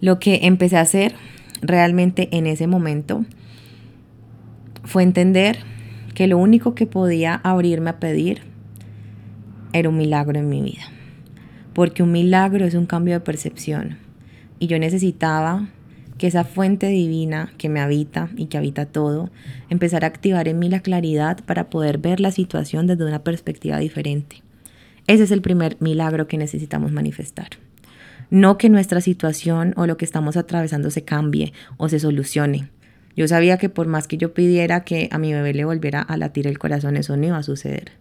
Lo 0.00 0.20
que 0.20 0.40
empecé 0.42 0.76
a 0.76 0.82
hacer 0.82 1.14
realmente 1.62 2.28
en 2.32 2.46
ese 2.46 2.66
momento 2.66 3.24
fue 4.86 5.02
entender 5.02 5.58
que 6.14 6.26
lo 6.26 6.38
único 6.38 6.74
que 6.74 6.86
podía 6.86 7.34
abrirme 7.34 7.90
a 7.90 8.00
pedir 8.00 8.40
era 9.72 9.88
un 9.88 9.98
milagro 9.98 10.38
en 10.38 10.48
mi 10.48 10.62
vida. 10.62 10.84
Porque 11.74 12.02
un 12.02 12.12
milagro 12.12 12.64
es 12.64 12.74
un 12.74 12.86
cambio 12.86 13.14
de 13.14 13.20
percepción. 13.20 13.98
Y 14.58 14.68
yo 14.68 14.78
necesitaba 14.78 15.68
que 16.16 16.26
esa 16.26 16.44
fuente 16.44 16.86
divina 16.86 17.52
que 17.58 17.68
me 17.68 17.80
habita 17.80 18.30
y 18.36 18.46
que 18.46 18.56
habita 18.56 18.86
todo, 18.86 19.30
empezara 19.68 20.06
a 20.06 20.08
activar 20.08 20.48
en 20.48 20.58
mí 20.58 20.70
la 20.70 20.80
claridad 20.80 21.44
para 21.44 21.68
poder 21.68 21.98
ver 21.98 22.20
la 22.20 22.30
situación 22.30 22.86
desde 22.86 23.04
una 23.04 23.22
perspectiva 23.22 23.78
diferente. 23.78 24.42
Ese 25.06 25.24
es 25.24 25.30
el 25.30 25.42
primer 25.42 25.76
milagro 25.80 26.26
que 26.26 26.38
necesitamos 26.38 26.92
manifestar. 26.92 27.48
No 28.30 28.56
que 28.56 28.70
nuestra 28.70 29.00
situación 29.00 29.74
o 29.76 29.86
lo 29.86 29.96
que 29.98 30.04
estamos 30.04 30.36
atravesando 30.36 30.90
se 30.90 31.04
cambie 31.04 31.52
o 31.76 31.88
se 31.88 32.00
solucione. 32.00 32.70
Yo 33.16 33.26
sabía 33.26 33.56
que 33.56 33.68
por 33.68 33.86
más 33.86 34.06
que 34.06 34.18
yo 34.18 34.34
pidiera 34.34 34.84
que 34.84 35.08
a 35.10 35.18
mi 35.18 35.32
bebé 35.32 35.54
le 35.54 35.64
volviera 35.64 36.02
a 36.02 36.16
latir 36.16 36.46
el 36.46 36.58
corazón, 36.58 36.96
eso 36.96 37.16
no 37.16 37.26
iba 37.26 37.38
a 37.38 37.42
suceder 37.42 37.92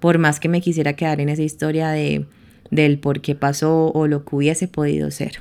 por 0.00 0.18
más 0.18 0.40
que 0.40 0.48
me 0.48 0.60
quisiera 0.60 0.94
quedar 0.94 1.20
en 1.20 1.28
esa 1.28 1.42
historia 1.42 1.90
de, 1.90 2.26
del 2.70 2.98
por 2.98 3.20
qué 3.20 3.34
pasó 3.34 3.90
o 3.92 4.06
lo 4.06 4.24
que 4.24 4.36
hubiese 4.36 4.68
podido 4.68 5.10
ser. 5.10 5.40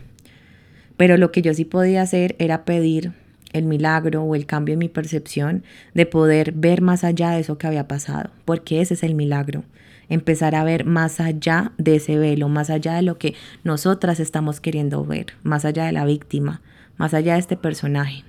Pero 0.96 1.18
lo 1.18 1.32
que 1.32 1.42
yo 1.42 1.54
sí 1.54 1.66
podía 1.66 2.02
hacer 2.02 2.36
era 2.40 2.66
pedir 2.66 3.14
el 3.54 3.66
milagro 3.66 4.24
o 4.24 4.36
el 4.36 4.46
cambio 4.46 4.74
en 4.74 4.80
mi 4.80 4.90
percepción 4.90 5.64
de 5.94 6.06
poder 6.06 6.52
ver 6.54 6.82
más 6.82 7.04
allá 7.04 7.32
de 7.32 7.42
eso 7.42 7.58
que 7.58 7.68
había 7.68 7.88
pasado, 7.88 8.32
porque 8.46 8.82
ese 8.82 8.96
es 8.96 9.04
el 9.04 9.16
milagro, 9.16 9.64
empezar 10.10 10.56
a 10.56 10.64
ver 10.64 10.86
más 10.86 11.20
allá 11.20 11.72
de 11.78 11.96
ese 11.96 12.18
velo, 12.18 12.50
más 12.50 12.70
allá 12.70 12.96
de 12.96 13.04
lo 13.04 13.18
que 13.18 13.36
nosotras 13.64 14.20
estamos 14.20 14.60
queriendo 14.60 15.06
ver, 15.06 15.28
más 15.44 15.66
allá 15.66 15.86
de 15.86 15.92
la 15.92 16.06
víctima, 16.06 16.62
más 16.98 17.14
allá 17.14 17.34
de 17.34 17.40
este 17.40 17.58
personaje. 17.58 18.24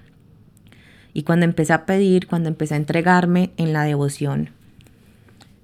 Y 1.18 1.25
cuando 1.25 1.46
empecé 1.46 1.72
a 1.72 1.84
pedir, 1.84 2.28
cuando 2.28 2.48
empecé 2.48 2.75
a 2.75 2.76
entregarme 2.76 3.50
en 3.56 3.72
la 3.72 3.82
devoción, 3.82 4.50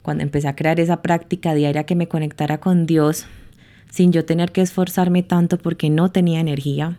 cuando 0.02 0.24
empecé 0.24 0.48
a 0.48 0.56
crear 0.56 0.80
esa 0.80 1.00
práctica 1.00 1.54
diaria 1.54 1.84
que 1.84 1.94
me 1.94 2.08
conectara 2.08 2.58
con 2.58 2.86
Dios 2.86 3.26
sin 3.88 4.10
yo 4.10 4.24
tener 4.24 4.50
que 4.50 4.62
esforzarme 4.62 5.22
tanto 5.22 5.56
porque 5.58 5.90
no 5.90 6.10
tenía 6.10 6.40
energía, 6.40 6.98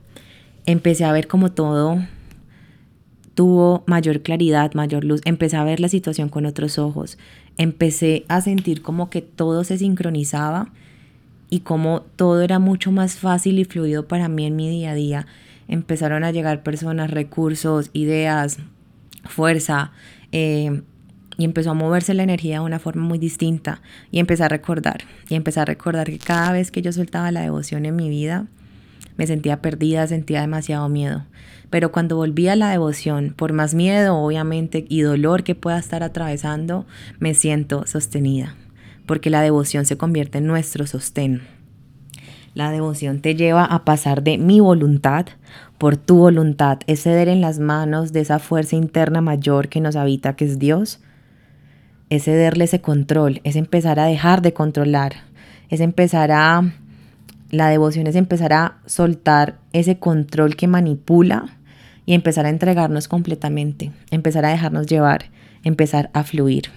empecé 0.66 1.04
a 1.04 1.12
ver 1.12 1.28
como 1.28 1.52
todo 1.52 2.02
tuvo 3.34 3.84
mayor 3.88 4.22
claridad, 4.22 4.74
mayor 4.74 5.04
luz, 5.04 5.20
empecé 5.26 5.58
a 5.58 5.66
ver 5.66 5.82
la 5.82 5.90
situación 5.90 6.30
con 6.30 6.46
otros 6.46 6.80
ojos, 6.80 7.18
empecé 7.58 8.24
a 8.30 8.40
sentir 8.40 8.82
como 8.82 9.10
que 9.10 9.22
todo 9.22 9.66
se 9.66 9.78
sincronizaba 9.78 10.72
y 11.50 11.60
como 11.60 12.04
todo 12.16 12.42
era 12.42 12.60
mucho 12.60 12.94
más 12.94 13.16
fácil 13.16 13.60
y 13.60 13.66
fluido 13.66 14.08
para 14.08 14.30
mí 14.30 14.46
en 14.46 14.56
mi 14.56 14.70
día 14.70 14.92
a 14.92 14.96
día. 14.96 15.28
Empezaron 15.68 16.24
a 16.24 16.32
llegar 16.32 16.64
personas, 16.64 17.12
recursos, 17.12 17.90
ideas, 17.94 18.58
fuerza, 19.24 19.92
eh, 20.32 20.82
y 21.38 21.46
empezó 21.46 21.72
a 21.72 21.74
moverse 21.74 22.14
la 22.14 22.24
energía 22.24 22.60
de 22.60 22.66
una 22.66 22.80
forma 22.80 23.04
muy 23.04 23.18
distinta 23.18 23.82
y 24.12 24.20
empecé 24.20 24.44
a 24.44 24.50
recordar 24.50 25.00
y 25.28 25.36
empecé 25.36 25.60
a 25.60 25.66
recordar 25.66 26.08
que 26.10 26.20
cada 26.20 26.52
vez 26.52 26.72
que 26.72 26.82
yo 26.82 26.92
soltaba 26.92 27.32
la 27.32 27.42
devoción 27.42 27.86
en 27.86 27.96
mi 27.96 28.10
vida 28.10 28.48
me 29.18 29.28
sentía 29.28 29.62
perdida, 29.62 30.08
sentía 30.08 30.42
demasiado 30.42 30.90
miedo. 30.90 31.26
Pero 31.70 31.92
cuando 31.92 32.18
volví 32.18 32.48
a 32.48 32.56
la 32.56 32.70
devoción, 32.70 33.34
por 33.36 33.54
más 33.54 33.74
miedo 33.74 34.18
obviamente 34.18 34.86
y 34.90 35.02
dolor 35.02 35.44
que 35.44 35.56
pueda 35.56 35.80
estar 35.80 36.04
atravesando, 36.04 36.86
me 37.20 37.34
siento 37.34 37.88
sostenida, 37.88 38.56
porque 39.06 39.30
la 39.30 39.42
devoción 39.42 39.86
se 39.86 39.98
convierte 39.98 40.40
en 40.40 40.48
nuestro 40.48 40.86
sostén. 40.86 41.42
La 42.56 42.72
devoción 42.72 43.20
te 43.20 43.36
lleva 43.36 43.66
a 43.66 43.84
pasar 43.84 44.24
de 44.24 44.38
mi 44.38 44.62
voluntad 44.62 45.26
por 45.78 45.98
tu 45.98 46.20
voluntad, 46.20 46.80
es 46.88 47.04
ceder 47.04 47.28
en 47.28 47.42
las 47.42 47.60
manos 47.60 48.14
de 48.14 48.22
esa 48.22 48.40
fuerza 48.40 48.78
interna 48.78 49.20
mayor 49.20 49.68
que 49.68 49.82
nos 49.82 49.98
habita, 49.98 50.38
que 50.38 50.46
es 50.46 50.58
Dios, 50.58 51.02
es 52.10 52.24
cederle 52.24 52.64
ese 52.64 52.80
control, 52.80 53.42
es 53.44 53.58
empezar 53.58 54.00
a 54.00 54.06
dejar 54.06 54.42
de 54.42 54.54
controlar, 54.54 55.16
es 55.70 55.82
empezar 55.82 56.32
a, 56.32 56.74
la 57.52 57.68
devoción 57.68 58.08
es 58.08 58.16
empezar 58.16 58.54
a 58.54 58.78
soltar 58.86 59.58
ese 59.74 60.00
control 60.00 60.56
que 60.56 60.68
manipula 60.68 61.58
y 62.06 62.14
empezar 62.14 62.46
a 62.46 62.50
entregarnos 62.50 63.10
completamente, 63.10 63.92
empezar 64.12 64.46
a 64.46 64.50
dejarnos 64.50 64.88
llevar, 64.88 65.26
empezar 65.66 66.10
a 66.14 66.24
fluir. 66.24 66.72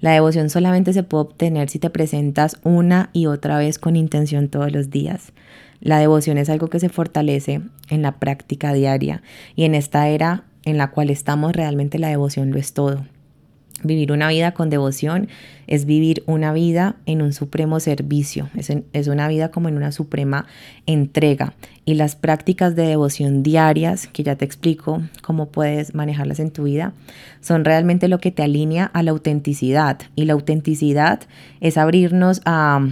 La 0.00 0.12
devoción 0.12 0.48
solamente 0.48 0.92
se 0.92 1.02
puede 1.02 1.22
obtener 1.22 1.68
si 1.68 1.78
te 1.78 1.90
presentas 1.90 2.56
una 2.64 3.10
y 3.12 3.26
otra 3.26 3.58
vez 3.58 3.78
con 3.78 3.96
intención 3.96 4.48
todos 4.48 4.72
los 4.72 4.90
días. 4.90 5.32
La 5.80 5.98
devoción 5.98 6.38
es 6.38 6.48
algo 6.48 6.68
que 6.68 6.80
se 6.80 6.88
fortalece 6.88 7.60
en 7.88 8.02
la 8.02 8.18
práctica 8.18 8.72
diaria 8.72 9.22
y 9.56 9.64
en 9.64 9.74
esta 9.74 10.08
era 10.08 10.44
en 10.64 10.78
la 10.78 10.90
cual 10.90 11.10
estamos 11.10 11.52
realmente 11.52 11.98
la 11.98 12.08
devoción 12.08 12.50
lo 12.50 12.58
es 12.58 12.72
todo. 12.72 13.04
Vivir 13.82 14.12
una 14.12 14.28
vida 14.28 14.52
con 14.52 14.70
devoción 14.70 15.28
es 15.66 15.86
vivir 15.86 16.22
una 16.26 16.52
vida 16.52 16.96
en 17.06 17.22
un 17.22 17.32
supremo 17.32 17.80
servicio, 17.80 18.50
es, 18.54 19.08
una 19.08 19.28
vida 19.28 19.50
como 19.50 19.68
en 19.68 19.76
una 19.76 19.92
suprema 19.92 20.46
entrega. 20.86 21.54
Y 21.84 21.94
las 21.94 22.16
prácticas 22.16 22.76
de 22.76 22.86
devoción 22.86 23.42
diarias, 23.42 24.06
que 24.06 24.22
ya 24.22 24.36
te 24.36 24.44
explico 24.44 25.02
cómo 25.22 25.48
puedes 25.48 25.94
manejarlas 25.94 26.40
en 26.40 26.50
tu 26.50 26.64
vida, 26.64 26.92
son 27.40 27.64
realmente 27.64 28.08
lo 28.08 28.18
que 28.18 28.30
te 28.30 28.42
alinea 28.42 28.84
a 28.86 29.02
la 29.02 29.12
autenticidad. 29.12 29.98
Y 30.14 30.24
la 30.24 30.34
autenticidad 30.34 31.20
es 31.60 31.78
abrirnos 31.78 32.42
a 32.44 32.86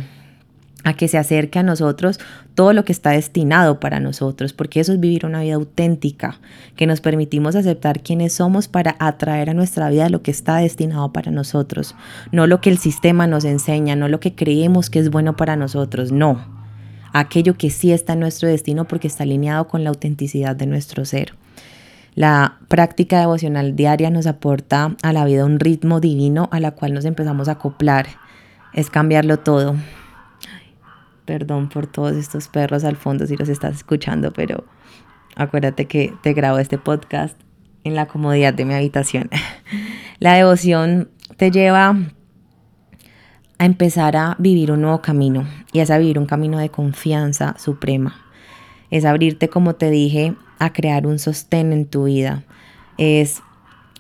a 0.88 0.95
que 0.95 1.09
se 1.09 1.18
acerque 1.18 1.59
a 1.59 1.62
nosotros 1.62 2.18
todo 2.54 2.73
lo 2.73 2.85
que 2.85 2.92
está 2.92 3.11
destinado 3.11 3.78
para 3.78 4.00
nosotros, 4.00 4.52
porque 4.52 4.80
eso 4.80 4.92
es 4.92 5.00
vivir 5.00 5.26
una 5.26 5.42
vida 5.42 5.54
auténtica, 5.54 6.40
que 6.76 6.87
nos 6.87 7.00
permitimos 7.00 7.54
aceptar 7.54 8.00
quiénes 8.00 8.33
somos 8.33 8.68
para 8.68 8.97
atraer 8.99 9.50
a 9.50 9.54
nuestra 9.54 9.90
vida 9.90 10.09
lo 10.09 10.23
que 10.23 10.30
está 10.30 10.57
destinado 10.57 11.12
para 11.12 11.30
nosotros, 11.30 11.95
no 12.33 12.47
lo 12.47 12.61
que 12.61 12.71
el 12.71 12.78
sistema 12.78 13.26
nos 13.26 13.45
enseña, 13.45 13.97
no 13.97 14.09
lo 14.09 14.18
que 14.18 14.35
creemos 14.35 14.90
que 14.90 14.99
es 14.99 15.11
bueno 15.11 15.37
para 15.37 15.57
nosotros, 15.57 16.11
no, 16.11 16.42
aquello 17.12 17.54
que 17.57 17.71
sí 17.71 17.92
está 17.92 18.14
en 18.14 18.21
nuestro 18.21 18.49
destino 18.49 18.87
porque 18.87 19.09
está 19.09 19.25
alineado 19.25 19.68
con 19.68 19.85
la 19.85 19.90
autenticidad 19.90 20.57
de 20.57 20.66
nuestro 20.66 21.04
ser. 21.04 21.35
La 22.14 22.59
práctica 22.68 23.21
devocional 23.21 23.76
diaria 23.76 24.11
nos 24.11 24.26
aporta 24.26 24.97
a 25.02 25.12
la 25.12 25.25
vida 25.25 25.45
un 25.45 25.61
ritmo 25.61 26.00
divino 26.00 26.49
a 26.50 26.59
la 26.59 26.73
cual 26.73 26.95
nos 26.95 27.04
empezamos 27.04 27.49
a 27.49 27.52
acoplar, 27.52 28.07
es 28.73 28.90
cambiarlo 28.90 29.38
todo, 29.38 29.76
Perdón 31.28 31.68
por 31.68 31.87
todos 31.87 32.16
estos 32.16 32.49
perros 32.49 32.85
al 32.85 32.97
fondo 32.97 33.26
si 33.26 33.37
los 33.37 33.50
estás 33.50 33.76
escuchando, 33.76 34.32
pero 34.32 34.64
acuérdate 35.37 35.85
que 35.85 36.14
te 36.23 36.32
grabo 36.32 36.56
este 36.56 36.78
podcast 36.78 37.38
en 37.85 37.94
la 37.94 38.06
comodidad 38.06 38.54
de 38.54 38.64
mi 38.64 38.73
habitación. 38.73 39.28
La 40.20 40.32
devoción 40.32 41.11
te 41.37 41.50
lleva 41.50 41.94
a 43.58 43.66
empezar 43.66 44.16
a 44.16 44.37
vivir 44.38 44.73
un 44.73 44.80
nuevo 44.80 45.02
camino 45.02 45.47
y 45.70 45.80
es 45.80 45.90
a 45.90 45.99
vivir 45.99 46.18
un 46.18 46.25
camino 46.25 46.56
de 46.56 46.70
confianza 46.70 47.54
suprema. 47.58 48.16
Es 48.90 49.04
abrirte, 49.04 49.50
como 49.50 49.75
te 49.75 49.90
dije, 49.90 50.35
a 50.58 50.73
crear 50.73 51.06
un 51.06 51.18
sostén 51.18 51.75
en 51.75 51.85
tu 51.85 52.04
vida. 52.04 52.44
Es 52.97 53.42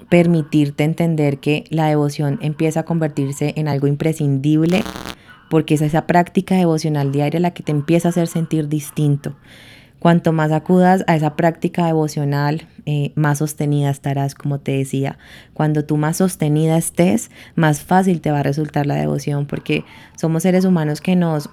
permitirte 0.08 0.82
entender 0.84 1.40
que 1.40 1.64
la 1.68 1.88
devoción 1.88 2.38
empieza 2.40 2.80
a 2.80 2.84
convertirse 2.84 3.52
en 3.58 3.68
algo 3.68 3.86
imprescindible 3.86 4.82
porque 5.50 5.74
es 5.74 5.82
esa 5.82 6.06
práctica 6.06 6.54
devocional 6.54 7.12
diaria 7.12 7.40
la 7.40 7.52
que 7.52 7.62
te 7.62 7.72
empieza 7.72 8.08
a 8.08 8.10
hacer 8.10 8.28
sentir 8.28 8.68
distinto. 8.68 9.34
Cuanto 9.98 10.32
más 10.32 10.52
acudas 10.52 11.02
a 11.08 11.16
esa 11.16 11.34
práctica 11.34 11.86
devocional, 11.86 12.68
eh, 12.86 13.10
más 13.16 13.38
sostenida 13.38 13.90
estarás, 13.90 14.36
como 14.36 14.60
te 14.60 14.72
decía. 14.72 15.18
Cuando 15.54 15.84
tú 15.84 15.96
más 15.96 16.18
sostenida 16.18 16.78
estés, 16.78 17.32
más 17.56 17.80
fácil 17.80 18.20
te 18.20 18.30
va 18.30 18.40
a 18.40 18.44
resultar 18.44 18.86
la 18.86 18.94
devoción, 18.94 19.46
porque 19.46 19.84
somos 20.16 20.44
seres 20.44 20.64
humanos 20.64 21.00
que 21.00 21.16
nos 21.16 21.50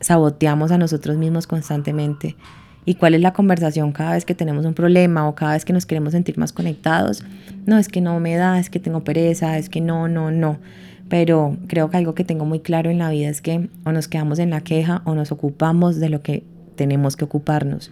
saboteamos 0.00 0.72
a 0.72 0.78
nosotros 0.78 1.16
mismos 1.18 1.46
constantemente. 1.46 2.36
¿Y 2.84 2.96
cuál 2.96 3.14
es 3.14 3.20
la 3.20 3.32
conversación 3.32 3.92
cada 3.92 4.12
vez 4.12 4.24
que 4.24 4.34
tenemos 4.34 4.66
un 4.66 4.74
problema 4.74 5.28
o 5.28 5.34
cada 5.34 5.52
vez 5.52 5.64
que 5.64 5.72
nos 5.72 5.86
queremos 5.86 6.12
sentir 6.12 6.36
más 6.36 6.52
conectados? 6.52 7.24
No, 7.64 7.78
es 7.78 7.88
que 7.88 8.00
no 8.00 8.18
me 8.20 8.34
da, 8.36 8.58
es 8.58 8.70
que 8.70 8.80
tengo 8.80 9.04
pereza, 9.04 9.56
es 9.56 9.68
que 9.68 9.80
no, 9.80 10.08
no, 10.08 10.30
no. 10.30 10.58
Pero 11.08 11.56
creo 11.68 11.90
que 11.90 11.96
algo 11.96 12.14
que 12.14 12.24
tengo 12.24 12.44
muy 12.44 12.60
claro 12.60 12.90
en 12.90 12.98
la 12.98 13.10
vida 13.10 13.28
es 13.28 13.40
que 13.40 13.68
o 13.84 13.92
nos 13.92 14.08
quedamos 14.08 14.38
en 14.38 14.50
la 14.50 14.62
queja 14.62 15.02
o 15.04 15.14
nos 15.14 15.32
ocupamos 15.32 16.00
de 16.00 16.08
lo 16.08 16.22
que 16.22 16.44
tenemos 16.76 17.16
que 17.16 17.24
ocuparnos. 17.24 17.90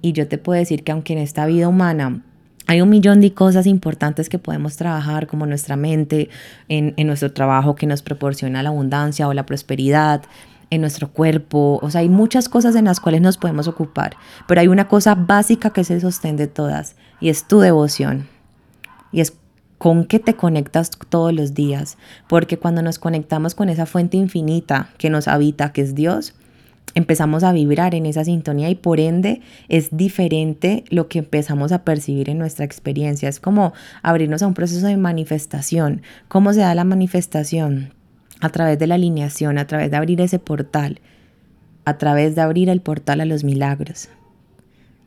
Y 0.00 0.12
yo 0.12 0.28
te 0.28 0.38
puedo 0.38 0.58
decir 0.58 0.84
que 0.84 0.92
aunque 0.92 1.12
en 1.12 1.18
esta 1.18 1.46
vida 1.46 1.68
humana 1.68 2.22
hay 2.66 2.80
un 2.82 2.90
millón 2.90 3.20
de 3.20 3.32
cosas 3.32 3.66
importantes 3.66 4.28
que 4.28 4.38
podemos 4.38 4.76
trabajar, 4.76 5.26
como 5.26 5.46
nuestra 5.46 5.76
mente, 5.76 6.28
en, 6.68 6.94
en 6.96 7.06
nuestro 7.06 7.32
trabajo 7.32 7.74
que 7.74 7.86
nos 7.86 8.02
proporciona 8.02 8.62
la 8.62 8.68
abundancia 8.68 9.26
o 9.26 9.34
la 9.34 9.46
prosperidad, 9.46 10.22
en 10.70 10.80
nuestro 10.82 11.08
cuerpo, 11.08 11.78
o 11.82 11.90
sea, 11.90 12.02
hay 12.02 12.08
muchas 12.08 12.48
cosas 12.48 12.76
en 12.76 12.84
las 12.84 13.00
cuales 13.00 13.22
nos 13.22 13.38
podemos 13.38 13.68
ocupar, 13.68 14.16
pero 14.46 14.60
hay 14.60 14.68
una 14.68 14.88
cosa 14.88 15.14
básica 15.14 15.70
que 15.70 15.84
se 15.84 16.00
sostiene 16.00 16.36
de 16.36 16.46
todas 16.46 16.96
y 17.20 17.30
es 17.30 17.48
tu 17.48 17.60
devoción. 17.60 18.28
Y 19.10 19.20
es 19.20 19.32
con 19.78 20.04
qué 20.04 20.18
te 20.18 20.34
conectas 20.34 20.90
todos 20.90 21.32
los 21.32 21.54
días, 21.54 21.96
porque 22.28 22.58
cuando 22.58 22.82
nos 22.82 22.98
conectamos 22.98 23.54
con 23.54 23.68
esa 23.68 23.86
fuente 23.86 24.16
infinita 24.16 24.90
que 24.98 25.08
nos 25.08 25.28
habita, 25.28 25.72
que 25.72 25.82
es 25.82 25.94
Dios, 25.94 26.34
empezamos 26.94 27.44
a 27.44 27.52
vibrar 27.52 27.94
en 27.94 28.06
esa 28.06 28.24
sintonía 28.24 28.70
y 28.70 28.74
por 28.74 28.98
ende 29.00 29.40
es 29.68 29.96
diferente 29.96 30.84
lo 30.90 31.08
que 31.08 31.20
empezamos 31.20 31.70
a 31.72 31.84
percibir 31.84 32.28
en 32.28 32.38
nuestra 32.38 32.64
experiencia. 32.64 33.28
Es 33.28 33.40
como 33.40 33.72
abrirnos 34.02 34.42
a 34.42 34.46
un 34.46 34.54
proceso 34.54 34.86
de 34.86 34.96
manifestación. 34.96 36.02
¿Cómo 36.28 36.52
se 36.52 36.60
da 36.60 36.74
la 36.74 36.84
manifestación? 36.84 37.94
A 38.40 38.50
través 38.50 38.78
de 38.78 38.86
la 38.86 38.96
alineación, 38.96 39.58
a 39.58 39.66
través 39.66 39.90
de 39.90 39.96
abrir 39.96 40.20
ese 40.20 40.38
portal, 40.38 41.00
a 41.84 41.98
través 41.98 42.34
de 42.34 42.40
abrir 42.42 42.68
el 42.68 42.80
portal 42.80 43.20
a 43.20 43.24
los 43.24 43.44
milagros. 43.44 44.08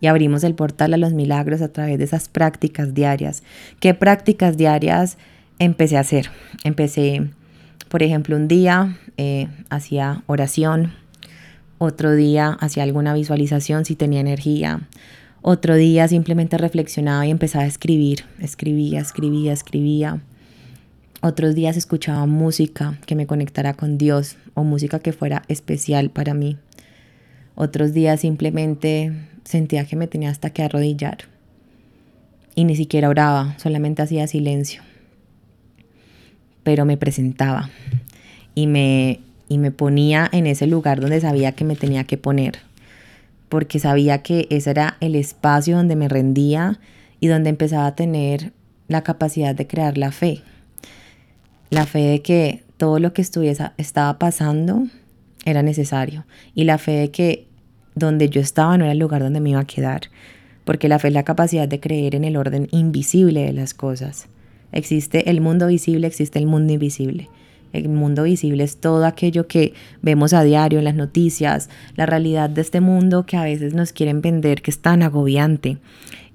Y 0.02 0.08
abrimos 0.08 0.44
el 0.44 0.56
portal 0.56 0.94
a 0.94 0.98
los 0.98 1.14
milagros 1.14 1.62
a 1.62 1.72
través 1.72 1.98
de 1.98 2.04
esas 2.04 2.28
prácticas 2.28 2.94
diarias. 2.94 3.44
¿Qué 3.80 3.94
prácticas 3.94 4.58
diarias 4.58 5.18
empecé 5.60 5.96
a 5.96 6.02
hacer? 6.02 6.30
Empecé, 6.64 7.30
por 7.88 8.04
ejemplo, 8.04 8.36
un 8.36 8.48
día 8.48 8.98
eh, 9.18 9.48
hacía 9.70 10.24
oración, 10.26 10.94
otro 11.78 12.14
día 12.14 12.58
hacía 12.60 12.84
alguna 12.84 13.14
visualización 13.14 13.86
si 13.86 13.96
tenía 13.96 14.20
energía, 14.20 14.88
otro 15.44 15.76
día 15.76 16.08
simplemente 16.08 16.60
reflexionaba 16.60 17.26
y 17.26 17.32
empezaba 17.32 17.64
a 17.64 17.68
escribir, 17.68 18.26
escribía, 18.40 19.00
escribía, 19.00 19.54
escribía. 19.54 20.22
Otros 21.22 21.56
días 21.56 21.78
escuchaba 21.78 22.28
música 22.28 23.00
que 23.08 23.16
me 23.16 23.26
conectara 23.26 23.74
con 23.74 23.98
Dios 23.98 24.38
o 24.54 24.64
música 24.64 25.00
que 25.00 25.14
fuera 25.14 25.42
especial 25.48 26.12
para 26.12 26.36
mí. 26.36 26.58
Otros 27.56 27.94
días 27.94 28.20
simplemente 28.20 29.14
sentía 29.44 29.86
que 29.86 29.96
me 29.96 30.08
tenía 30.08 30.30
hasta 30.30 30.52
que 30.52 30.64
arrodillar. 30.64 31.20
Y 32.56 32.66
ni 32.66 32.76
siquiera 32.76 33.10
oraba, 33.10 33.58
solamente 33.58 34.02
hacía 34.02 34.28
silencio. 34.28 34.82
Pero 36.64 36.86
me 36.86 36.98
presentaba 36.98 37.70
y 38.54 38.68
me 38.68 39.20
y 39.52 39.58
me 39.58 39.72
ponía 39.72 40.30
en 40.32 40.48
ese 40.48 40.66
lugar 40.66 41.02
donde 41.02 41.20
sabía 41.20 41.52
que 41.52 41.66
me 41.66 41.76
tenía 41.76 42.06
que 42.06 42.16
poner, 42.16 42.60
porque 43.50 43.80
sabía 43.80 44.24
que 44.24 44.48
ese 44.50 44.70
era 44.70 44.96
el 45.02 45.14
espacio 45.14 45.76
donde 45.76 45.98
me 45.98 46.08
rendía 46.08 46.80
y 47.20 47.28
donde 47.28 47.50
empezaba 47.50 47.86
a 47.88 47.94
tener 47.94 48.54
la 48.88 49.04
capacidad 49.04 49.54
de 49.54 49.68
crear 49.68 49.98
la 49.98 50.14
fe. 50.14 50.42
La 51.70 51.86
fe 51.86 52.00
de 52.00 52.22
que 52.22 52.64
todo 52.78 52.98
lo 53.00 53.12
que 53.12 53.22
estuviese, 53.22 53.72
estaba 53.76 54.18
pasando 54.20 54.88
era 55.44 55.64
necesario 55.64 56.26
y 56.56 56.64
la 56.64 56.78
fe 56.78 56.94
de 56.94 57.12
que 57.12 57.48
donde 57.96 58.30
yo 58.30 58.42
estaba 58.42 58.78
no 58.78 58.86
era 58.86 58.94
el 58.94 59.00
lugar 59.00 59.22
donde 59.22 59.40
me 59.40 59.52
iba 59.52 59.60
a 59.60 59.66
quedar, 59.66 60.04
porque 60.66 60.88
la 60.88 61.00
fe 61.00 61.10
es 61.10 61.14
la 61.14 61.24
capacidad 61.24 61.68
de 61.68 61.80
creer 61.80 62.16
en 62.16 62.24
el 62.24 62.38
orden 62.38 62.68
invisible 62.72 63.46
de 63.46 63.54
las 63.54 63.74
cosas. 63.74 64.28
Existe 64.72 65.30
el 65.30 65.42
mundo 65.42 65.68
visible, 65.68 66.08
existe 66.08 66.40
el 66.40 66.46
mundo 66.46 66.74
invisible. 66.74 67.30
El 67.74 67.88
mundo 67.88 68.24
visible 68.24 68.64
es 68.64 68.78
todo 68.78 69.06
aquello 69.06 69.48
que 69.48 69.74
vemos 70.02 70.34
a 70.34 70.44
diario 70.44 70.80
en 70.80 70.86
las 70.86 70.96
noticias, 70.96 71.70
la 71.96 72.06
realidad 72.06 72.50
de 72.50 72.62
este 72.62 72.82
mundo 72.82 73.26
que 73.26 73.38
a 73.38 73.44
veces 73.44 73.74
nos 73.74 73.94
quieren 73.94 74.22
vender, 74.22 74.62
que 74.62 74.72
es 74.72 74.80
tan 74.80 75.04
agobiante 75.04 75.78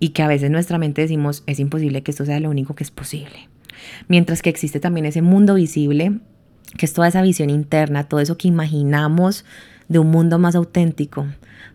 y 0.00 0.10
que 0.10 0.22
a 0.22 0.28
veces 0.28 0.50
nuestra 0.50 0.78
mente 0.78 1.02
decimos 1.02 1.42
es 1.46 1.58
imposible 1.58 2.02
que 2.02 2.10
esto 2.10 2.24
sea 2.24 2.40
lo 2.40 2.50
único 2.50 2.74
que 2.74 2.84
es 2.84 2.90
posible. 2.90 3.48
Mientras 4.08 4.40
que 4.40 4.50
existe 4.50 4.80
también 4.80 5.06
ese 5.06 5.20
mundo 5.20 5.54
visible, 5.54 6.12
que 6.76 6.86
es 6.86 6.92
toda 6.92 7.08
esa 7.08 7.22
visión 7.22 7.50
interna, 7.50 8.04
todo 8.04 8.20
eso 8.20 8.38
que 8.38 8.48
imaginamos 8.48 9.44
de 9.88 9.98
un 9.98 10.10
mundo 10.10 10.38
más 10.38 10.54
auténtico, 10.54 11.26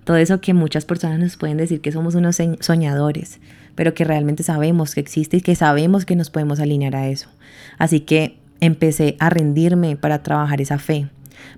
todo 0.03 0.17
eso 0.17 0.41
que 0.41 0.53
muchas 0.53 0.85
personas 0.85 1.19
nos 1.19 1.37
pueden 1.37 1.57
decir 1.57 1.81
que 1.81 1.91
somos 1.91 2.15
unos 2.15 2.37
soñadores, 2.59 3.39
pero 3.75 3.93
que 3.93 4.03
realmente 4.03 4.43
sabemos 4.43 4.95
que 4.95 5.01
existe 5.01 5.37
y 5.37 5.41
que 5.41 5.55
sabemos 5.55 6.05
que 6.05 6.15
nos 6.15 6.29
podemos 6.29 6.59
alinear 6.59 6.95
a 6.95 7.07
eso. 7.07 7.29
Así 7.77 8.01
que 8.01 8.37
empecé 8.59 9.15
a 9.19 9.29
rendirme 9.29 9.95
para 9.95 10.23
trabajar 10.23 10.59
esa 10.59 10.79
fe, 10.79 11.09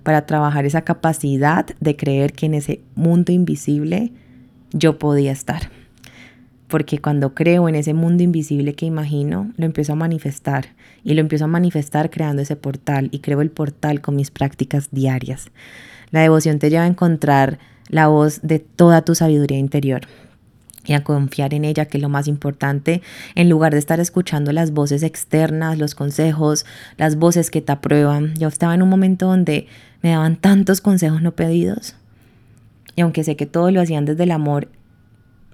para 0.04 0.26
trabajar 0.26 0.66
esa 0.66 0.82
capacidad 0.82 1.66
de 1.80 1.96
creer 1.96 2.34
que 2.34 2.46
en 2.46 2.56
ese 2.56 2.82
mundo 2.96 3.32
invisible 3.32 4.12
yo 4.72 5.00
podía 5.00 5.32
estar. 5.32 5.70
Porque 6.68 6.98
cuando 6.98 7.36
creo 7.36 7.70
en 7.70 7.76
ese 7.76 7.94
mundo 7.94 8.24
invisible 8.24 8.74
que 8.74 8.88
imagino, 8.88 9.52
lo 9.58 9.66
empiezo 9.66 9.94
a 9.94 9.96
manifestar. 9.96 10.70
Y 11.04 11.14
lo 11.14 11.22
empiezo 11.22 11.46
a 11.46 11.48
manifestar 11.48 12.10
creando 12.10 12.42
ese 12.42 12.56
portal. 12.56 13.10
Y 13.12 13.20
creo 13.20 13.42
el 13.42 13.52
portal 13.52 14.02
con 14.02 14.16
mis 14.16 14.32
prácticas 14.32 14.90
diarias. 14.92 15.52
La 16.14 16.22
devoción 16.22 16.60
te 16.60 16.70
lleva 16.70 16.84
a 16.84 16.88
encontrar 16.88 17.58
la 17.90 18.08
voz 18.08 18.42
de 18.44 18.60
toda 18.60 19.02
tu 19.02 19.16
sabiduría 19.16 19.58
interior 19.58 20.02
y 20.86 20.94
a 20.94 21.04
confiar 21.04 21.56
en 21.56 21.66
ella, 21.66 21.88
que 21.88 21.98
es 21.98 22.04
lo 22.04 22.08
más 22.08 22.28
importante, 22.28 23.02
en 23.34 23.50
lugar 23.50 23.74
de 23.74 23.80
estar 23.80 24.00
escuchando 24.00 24.52
las 24.52 24.74
voces 24.74 25.02
externas, 25.02 25.80
los 25.80 25.96
consejos, 25.96 26.68
las 26.98 27.16
voces 27.16 27.50
que 27.50 27.62
te 27.62 27.72
aprueban. 27.72 28.36
Yo 28.36 28.48
estaba 28.48 28.76
en 28.76 28.84
un 28.84 28.90
momento 28.90 29.26
donde 29.26 29.66
me 30.04 30.12
daban 30.12 30.36
tantos 30.36 30.82
consejos 30.82 31.24
no 31.24 31.32
pedidos. 31.32 31.96
Y 32.96 33.02
aunque 33.02 33.24
sé 33.24 33.36
que 33.36 33.48
todo 33.48 33.72
lo 33.72 33.82
hacían 33.82 34.06
desde 34.06 34.26
el 34.26 34.32
amor, 34.32 34.68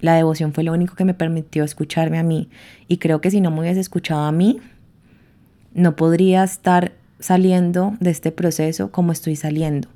la 0.02 0.16
devoción 0.16 0.52
fue 0.54 0.66
lo 0.66 0.74
único 0.74 0.94
que 0.94 1.06
me 1.06 1.14
permitió 1.14 1.64
escucharme 1.64 2.20
a 2.20 2.24
mí. 2.24 2.50
Y 2.90 2.98
creo 2.98 3.22
que 3.22 3.32
si 3.32 3.40
no 3.40 3.50
me 3.50 3.62
hubiese 3.62 3.80
escuchado 3.80 4.24
a 4.24 4.34
mí, 4.34 4.60
no 5.74 5.96
podría 5.96 6.44
estar 6.44 6.92
saliendo 7.22 7.94
de 8.02 8.10
este 8.10 8.34
proceso 8.34 8.92
como 8.92 9.14
estoy 9.14 9.38
saliendo 9.38 9.88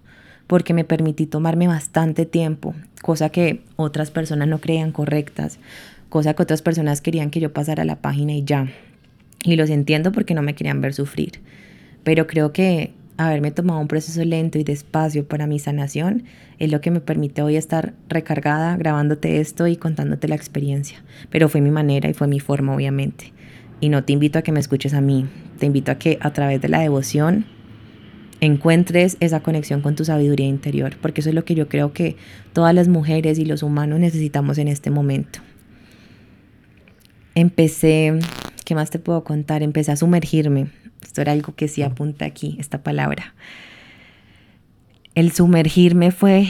porque 0.47 0.73
me 0.73 0.83
permití 0.83 1.25
tomarme 1.25 1.67
bastante 1.67 2.25
tiempo, 2.25 2.73
cosa 3.01 3.29
que 3.29 3.61
otras 3.75 4.11
personas 4.11 4.47
no 4.47 4.59
creían 4.59 4.91
correctas, 4.91 5.59
cosa 6.09 6.33
que 6.33 6.43
otras 6.43 6.61
personas 6.61 7.01
querían 7.01 7.29
que 7.29 7.39
yo 7.39 7.53
pasara 7.53 7.85
la 7.85 7.97
página 7.97 8.33
y 8.33 8.43
ya. 8.43 8.67
Y 9.43 9.55
los 9.55 9.69
entiendo 9.69 10.11
porque 10.11 10.33
no 10.33 10.41
me 10.41 10.55
querían 10.55 10.81
ver 10.81 10.93
sufrir. 10.93 11.41
Pero 12.03 12.27
creo 12.27 12.53
que 12.53 12.93
haberme 13.17 13.51
tomado 13.51 13.79
un 13.79 13.87
proceso 13.87 14.23
lento 14.23 14.57
y 14.57 14.63
despacio 14.63 15.27
para 15.27 15.47
mi 15.47 15.59
sanación 15.59 16.23
es 16.59 16.71
lo 16.71 16.81
que 16.81 16.91
me 16.91 16.99
permite 16.99 17.41
hoy 17.41 17.55
estar 17.55 17.93
recargada 18.09 18.75
grabándote 18.77 19.39
esto 19.39 19.67
y 19.67 19.75
contándote 19.75 20.27
la 20.27 20.35
experiencia. 20.35 21.03
Pero 21.29 21.49
fue 21.49 21.61
mi 21.61 21.71
manera 21.71 22.09
y 22.09 22.13
fue 22.13 22.27
mi 22.27 22.39
forma, 22.39 22.73
obviamente. 22.75 23.33
Y 23.79 23.89
no 23.89 24.03
te 24.03 24.13
invito 24.13 24.39
a 24.39 24.41
que 24.43 24.51
me 24.51 24.59
escuches 24.59 24.93
a 24.93 25.01
mí, 25.01 25.27
te 25.59 25.65
invito 25.65 25.91
a 25.91 25.95
que 25.95 26.17
a 26.21 26.31
través 26.31 26.61
de 26.61 26.69
la 26.69 26.79
devoción 26.79 27.45
encuentres 28.45 29.15
esa 29.21 29.39
conexión 29.39 29.81
con 29.81 29.95
tu 29.95 30.03
sabiduría 30.03 30.47
interior, 30.47 30.97
porque 31.01 31.21
eso 31.21 31.29
es 31.29 31.35
lo 31.35 31.45
que 31.45 31.55
yo 31.55 31.69
creo 31.69 31.93
que 31.93 32.17
todas 32.51 32.75
las 32.75 32.89
mujeres 32.89 33.39
y 33.39 33.45
los 33.45 33.63
humanos 33.63 33.99
necesitamos 33.99 34.57
en 34.57 34.67
este 34.67 34.91
momento. 34.91 35.39
Empecé, 37.35 38.19
¿qué 38.65 38.75
más 38.75 38.89
te 38.89 38.99
puedo 38.99 39.23
contar? 39.23 39.63
Empecé 39.63 39.93
a 39.93 39.95
sumergirme. 39.95 40.67
Esto 41.01 41.21
era 41.21 41.31
algo 41.31 41.55
que 41.55 41.69
sí 41.69 41.83
apunta 41.83 42.25
aquí, 42.25 42.57
esta 42.59 42.83
palabra. 42.83 43.33
El 45.15 45.31
sumergirme 45.31 46.11
fue 46.11 46.47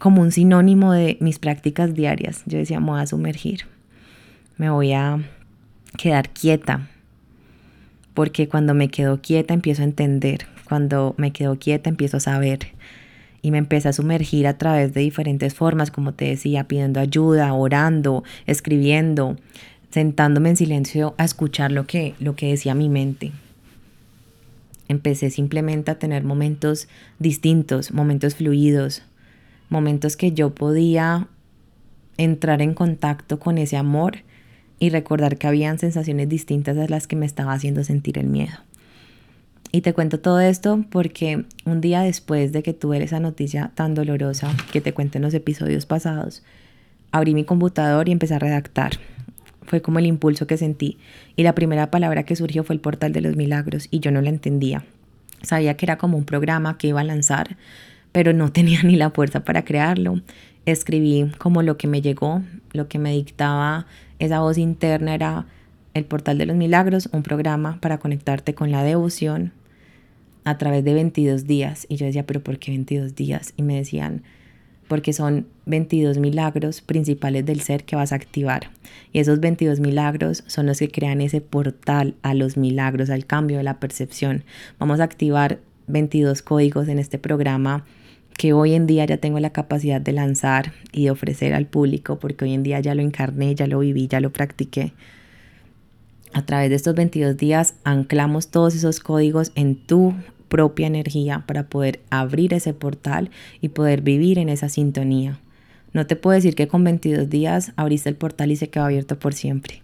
como 0.00 0.20
un 0.20 0.32
sinónimo 0.32 0.92
de 0.92 1.16
mis 1.20 1.38
prácticas 1.38 1.94
diarias. 1.94 2.42
Yo 2.46 2.58
decía, 2.58 2.80
me 2.80 2.90
voy 2.90 3.00
a 3.00 3.06
sumergir, 3.06 3.66
me 4.56 4.68
voy 4.68 4.94
a 4.94 5.20
quedar 5.96 6.30
quieta, 6.30 6.88
porque 8.14 8.48
cuando 8.48 8.74
me 8.74 8.88
quedo 8.88 9.20
quieta 9.22 9.54
empiezo 9.54 9.82
a 9.82 9.84
entender, 9.84 10.46
cuando 10.72 11.14
me 11.18 11.32
quedo 11.32 11.58
quieta 11.58 11.90
empiezo 11.90 12.16
a 12.16 12.20
saber 12.20 12.60
y 13.42 13.50
me 13.50 13.58
empecé 13.58 13.90
a 13.90 13.92
sumergir 13.92 14.46
a 14.46 14.56
través 14.56 14.94
de 14.94 15.02
diferentes 15.02 15.52
formas, 15.52 15.90
como 15.90 16.14
te 16.14 16.24
decía, 16.24 16.64
pidiendo 16.64 16.98
ayuda, 16.98 17.52
orando, 17.52 18.24
escribiendo, 18.46 19.36
sentándome 19.90 20.48
en 20.48 20.56
silencio 20.56 21.14
a 21.18 21.26
escuchar 21.26 21.72
lo 21.72 21.86
que, 21.86 22.14
lo 22.20 22.36
que 22.36 22.46
decía 22.46 22.74
mi 22.74 22.88
mente. 22.88 23.32
Empecé 24.88 25.28
simplemente 25.28 25.90
a 25.90 25.98
tener 25.98 26.24
momentos 26.24 26.88
distintos, 27.18 27.92
momentos 27.92 28.36
fluidos, 28.36 29.02
momentos 29.68 30.16
que 30.16 30.32
yo 30.32 30.54
podía 30.54 31.28
entrar 32.16 32.62
en 32.62 32.72
contacto 32.72 33.38
con 33.38 33.58
ese 33.58 33.76
amor 33.76 34.20
y 34.78 34.88
recordar 34.88 35.36
que 35.36 35.48
habían 35.48 35.78
sensaciones 35.78 36.30
distintas 36.30 36.78
a 36.78 36.88
las 36.88 37.06
que 37.06 37.16
me 37.16 37.26
estaba 37.26 37.52
haciendo 37.52 37.84
sentir 37.84 38.16
el 38.16 38.28
miedo. 38.28 38.56
Y 39.74 39.80
te 39.80 39.94
cuento 39.94 40.20
todo 40.20 40.38
esto 40.38 40.84
porque 40.90 41.46
un 41.64 41.80
día 41.80 42.02
después 42.02 42.52
de 42.52 42.62
que 42.62 42.74
tuve 42.74 43.02
esa 43.02 43.20
noticia 43.20 43.72
tan 43.74 43.94
dolorosa 43.94 44.54
que 44.70 44.82
te 44.82 44.92
cuento 44.92 45.16
en 45.16 45.22
los 45.22 45.32
episodios 45.32 45.86
pasados, 45.86 46.42
abrí 47.10 47.32
mi 47.32 47.44
computador 47.44 48.06
y 48.06 48.12
empecé 48.12 48.34
a 48.34 48.38
redactar. 48.38 48.92
Fue 49.62 49.80
como 49.80 49.98
el 49.98 50.04
impulso 50.04 50.46
que 50.46 50.58
sentí 50.58 50.98
y 51.36 51.42
la 51.42 51.54
primera 51.54 51.90
palabra 51.90 52.24
que 52.24 52.36
surgió 52.36 52.64
fue 52.64 52.74
el 52.74 52.80
portal 52.80 53.14
de 53.14 53.22
los 53.22 53.34
milagros 53.34 53.88
y 53.90 54.00
yo 54.00 54.10
no 54.10 54.20
la 54.20 54.28
entendía. 54.28 54.84
Sabía 55.40 55.74
que 55.78 55.86
era 55.86 55.96
como 55.96 56.18
un 56.18 56.26
programa 56.26 56.76
que 56.76 56.88
iba 56.88 57.00
a 57.00 57.04
lanzar, 57.04 57.56
pero 58.12 58.34
no 58.34 58.52
tenía 58.52 58.82
ni 58.82 58.96
la 58.96 59.08
fuerza 59.08 59.40
para 59.40 59.64
crearlo. 59.64 60.20
Escribí 60.66 61.32
como 61.38 61.62
lo 61.62 61.78
que 61.78 61.86
me 61.86 62.02
llegó, 62.02 62.42
lo 62.74 62.88
que 62.88 62.98
me 62.98 63.12
dictaba 63.12 63.86
esa 64.18 64.40
voz 64.40 64.58
interna 64.58 65.14
era 65.14 65.46
el 65.94 66.04
portal 66.04 66.36
de 66.36 66.44
los 66.44 66.56
milagros, 66.56 67.08
un 67.12 67.22
programa 67.22 67.78
para 67.80 67.98
conectarte 67.98 68.54
con 68.54 68.70
la 68.70 68.84
devoción, 68.84 69.52
a 70.44 70.58
través 70.58 70.84
de 70.84 70.94
22 70.94 71.46
días. 71.46 71.86
Y 71.88 71.96
yo 71.96 72.06
decía, 72.06 72.26
pero 72.26 72.42
¿por 72.42 72.58
qué 72.58 72.72
22 72.72 73.14
días? 73.14 73.54
Y 73.56 73.62
me 73.62 73.76
decían, 73.76 74.22
porque 74.88 75.12
son 75.12 75.46
22 75.66 76.18
milagros 76.18 76.80
principales 76.80 77.46
del 77.46 77.60
ser 77.60 77.84
que 77.84 77.96
vas 77.96 78.12
a 78.12 78.16
activar. 78.16 78.70
Y 79.12 79.20
esos 79.20 79.40
22 79.40 79.80
milagros 79.80 80.44
son 80.46 80.66
los 80.66 80.78
que 80.78 80.90
crean 80.90 81.20
ese 81.20 81.40
portal 81.40 82.14
a 82.22 82.34
los 82.34 82.56
milagros, 82.56 83.08
al 83.08 83.24
cambio 83.24 83.56
de 83.56 83.62
la 83.62 83.80
percepción. 83.80 84.44
Vamos 84.78 85.00
a 85.00 85.04
activar 85.04 85.60
22 85.86 86.42
códigos 86.42 86.88
en 86.88 86.98
este 86.98 87.18
programa 87.18 87.84
que 88.36 88.52
hoy 88.52 88.74
en 88.74 88.86
día 88.86 89.04
ya 89.04 89.18
tengo 89.18 89.40
la 89.40 89.50
capacidad 89.50 90.00
de 90.00 90.12
lanzar 90.12 90.72
y 90.92 91.04
de 91.04 91.10
ofrecer 91.10 91.54
al 91.54 91.66
público, 91.66 92.18
porque 92.18 92.44
hoy 92.44 92.54
en 92.54 92.62
día 92.62 92.80
ya 92.80 92.94
lo 92.94 93.02
encarné, 93.02 93.54
ya 93.54 93.66
lo 93.66 93.78
viví, 93.78 94.08
ya 94.08 94.20
lo 94.20 94.30
practiqué. 94.30 94.92
A 96.34 96.46
través 96.46 96.70
de 96.70 96.76
estos 96.76 96.94
22 96.94 97.36
días 97.36 97.74
anclamos 97.84 98.48
todos 98.48 98.74
esos 98.74 99.00
códigos 99.00 99.52
en 99.54 99.76
tu 99.76 100.14
propia 100.48 100.86
energía 100.86 101.44
para 101.46 101.64
poder 101.64 102.00
abrir 102.10 102.54
ese 102.54 102.72
portal 102.72 103.30
y 103.60 103.68
poder 103.68 104.00
vivir 104.00 104.38
en 104.38 104.48
esa 104.48 104.68
sintonía. 104.68 105.38
No 105.92 106.06
te 106.06 106.16
puedo 106.16 106.34
decir 106.34 106.54
que 106.54 106.68
con 106.68 106.84
22 106.84 107.28
días 107.28 107.72
abriste 107.76 108.08
el 108.08 108.16
portal 108.16 108.50
y 108.50 108.56
se 108.56 108.68
quedó 108.68 108.84
abierto 108.84 109.18
por 109.18 109.34
siempre. 109.34 109.82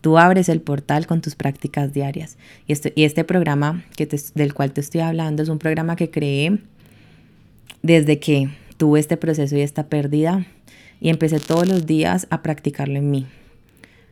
Tú 0.00 0.18
abres 0.18 0.48
el 0.48 0.60
portal 0.60 1.06
con 1.06 1.20
tus 1.20 1.36
prácticas 1.36 1.92
diarias. 1.92 2.36
Y 2.66 2.72
este, 2.72 2.92
y 2.96 3.04
este 3.04 3.24
programa 3.24 3.84
que 3.96 4.08
del 4.34 4.54
cual 4.54 4.72
te 4.72 4.80
estoy 4.80 5.02
hablando 5.02 5.42
es 5.42 5.48
un 5.48 5.58
programa 5.58 5.94
que 5.94 6.10
creé 6.10 6.58
desde 7.82 8.18
que 8.18 8.50
tuve 8.76 8.98
este 8.98 9.16
proceso 9.16 9.56
y 9.56 9.60
esta 9.60 9.86
pérdida 9.86 10.46
y 11.00 11.10
empecé 11.10 11.38
todos 11.38 11.68
los 11.68 11.86
días 11.86 12.26
a 12.30 12.42
practicarlo 12.42 12.98
en 12.98 13.10
mí 13.10 13.26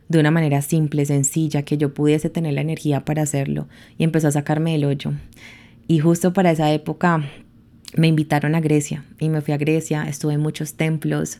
de 0.07 0.19
una 0.19 0.31
manera 0.31 0.61
simple, 0.61 1.05
sencilla, 1.05 1.63
que 1.63 1.77
yo 1.77 1.93
pudiese 1.93 2.29
tener 2.29 2.53
la 2.53 2.61
energía 2.61 3.05
para 3.05 3.23
hacerlo 3.23 3.67
y 3.97 4.03
empezó 4.03 4.27
a 4.27 4.31
sacarme 4.31 4.73
del 4.73 4.85
hoyo. 4.85 5.13
Y 5.87 5.99
justo 5.99 6.33
para 6.33 6.51
esa 6.51 6.71
época 6.71 7.23
me 7.95 8.07
invitaron 8.07 8.55
a 8.55 8.61
Grecia 8.61 9.03
y 9.19 9.29
me 9.29 9.41
fui 9.41 9.53
a 9.53 9.57
Grecia, 9.57 10.03
estuve 10.07 10.33
en 10.33 10.41
muchos 10.41 10.73
templos, 10.75 11.39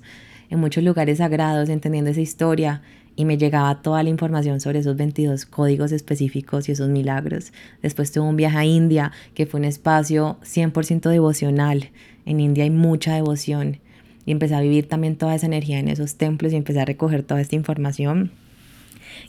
en 0.49 0.59
muchos 0.59 0.83
lugares 0.83 1.17
sagrados, 1.17 1.69
entendiendo 1.69 2.11
esa 2.11 2.21
historia 2.21 2.81
y 3.15 3.25
me 3.25 3.37
llegaba 3.37 3.81
toda 3.81 4.03
la 4.03 4.09
información 4.09 4.59
sobre 4.59 4.79
esos 4.79 4.97
22 4.97 5.45
códigos 5.45 5.91
específicos 5.91 6.67
y 6.67 6.73
esos 6.73 6.89
milagros. 6.89 7.53
Después 7.81 8.11
tuve 8.11 8.27
un 8.27 8.35
viaje 8.35 8.57
a 8.57 8.65
India, 8.65 9.11
que 9.33 9.45
fue 9.45 9.59
un 9.59 9.65
espacio 9.65 10.37
100% 10.43 11.09
devocional. 11.09 11.91
En 12.25 12.39
India 12.39 12.65
hay 12.65 12.71
mucha 12.71 13.15
devoción 13.15 13.79
y 14.25 14.31
empecé 14.31 14.55
a 14.55 14.61
vivir 14.61 14.89
también 14.89 15.15
toda 15.15 15.35
esa 15.35 15.45
energía 15.45 15.79
en 15.79 15.87
esos 15.87 16.15
templos 16.15 16.51
y 16.51 16.57
empecé 16.57 16.81
a 16.81 16.85
recoger 16.85 17.23
toda 17.23 17.41
esta 17.41 17.55
información 17.55 18.31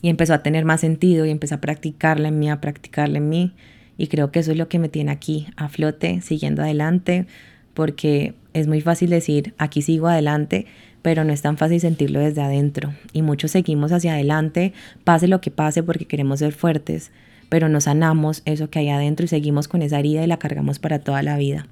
y 0.03 0.09
empezó 0.09 0.35
a 0.35 0.43
tener 0.43 0.65
más 0.65 0.81
sentido 0.81 1.27
y 1.27 1.31
empecé 1.31 1.55
a 1.55 1.61
practicarla 1.61 2.29
en 2.29 2.39
mí, 2.39 2.51
a 2.51 2.61
practicarla 2.61 3.19
en 3.19 3.29
mí 3.29 3.55
y 3.99 4.09
creo 4.09 4.31
que 4.31 4.41
eso 4.41 4.53
es 4.53 4.59
lo 4.59 4.69
que 4.69 4.79
me 4.79 4.89
tiene 4.89 5.11
aquí 5.11 5.47
a 5.57 5.69
flote, 5.69 6.21
siguiendo 6.21 6.63
adelante, 6.63 7.27
porque 7.75 8.35
es 8.53 8.67
muy 8.67 8.81
fácil 8.81 9.11
decir, 9.11 9.55
aquí 9.59 9.83
sigo 9.83 10.09
adelante, 10.09 10.67
pero 11.03 11.25
no 11.25 11.33
es 11.33 11.43
tan 11.43 11.57
fácil 11.57 11.81
sentirlo 11.81 12.21
desde 12.21 12.43
adentro. 12.43 12.93
Y 13.13 13.23
muchos 13.23 13.53
seguimos 13.53 13.93
hacia 13.93 14.15
adelante, 14.15 14.73
pase 15.05 15.29
lo 15.29 15.41
que 15.41 15.51
pase, 15.51 15.83
porque 15.83 16.07
queremos 16.07 16.41
ser 16.41 16.53
fuertes, 16.53 17.11
pero 17.49 17.69
no 17.69 17.81
sanamos 17.81 18.43
eso 18.45 18.71
que 18.71 18.81
hay 18.81 18.89
adentro 18.89 19.25
y 19.25 19.29
seguimos 19.29 19.69
con 19.69 19.83
esa 19.83 19.99
herida 19.99 20.25
y 20.25 20.27
la 20.27 20.39
cargamos 20.39 20.79
para 20.79 20.99
toda 20.99 21.23
la 21.23 21.37
vida. 21.37 21.67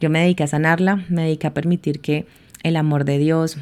Yo 0.00 0.10
me 0.10 0.20
dediqué 0.20 0.44
a 0.44 0.48
sanarla, 0.48 1.04
me 1.08 1.22
dediqué 1.22 1.46
a 1.46 1.54
permitir 1.54 2.00
que 2.00 2.26
el 2.62 2.76
amor 2.76 3.04
de 3.04 3.18
Dios 3.18 3.58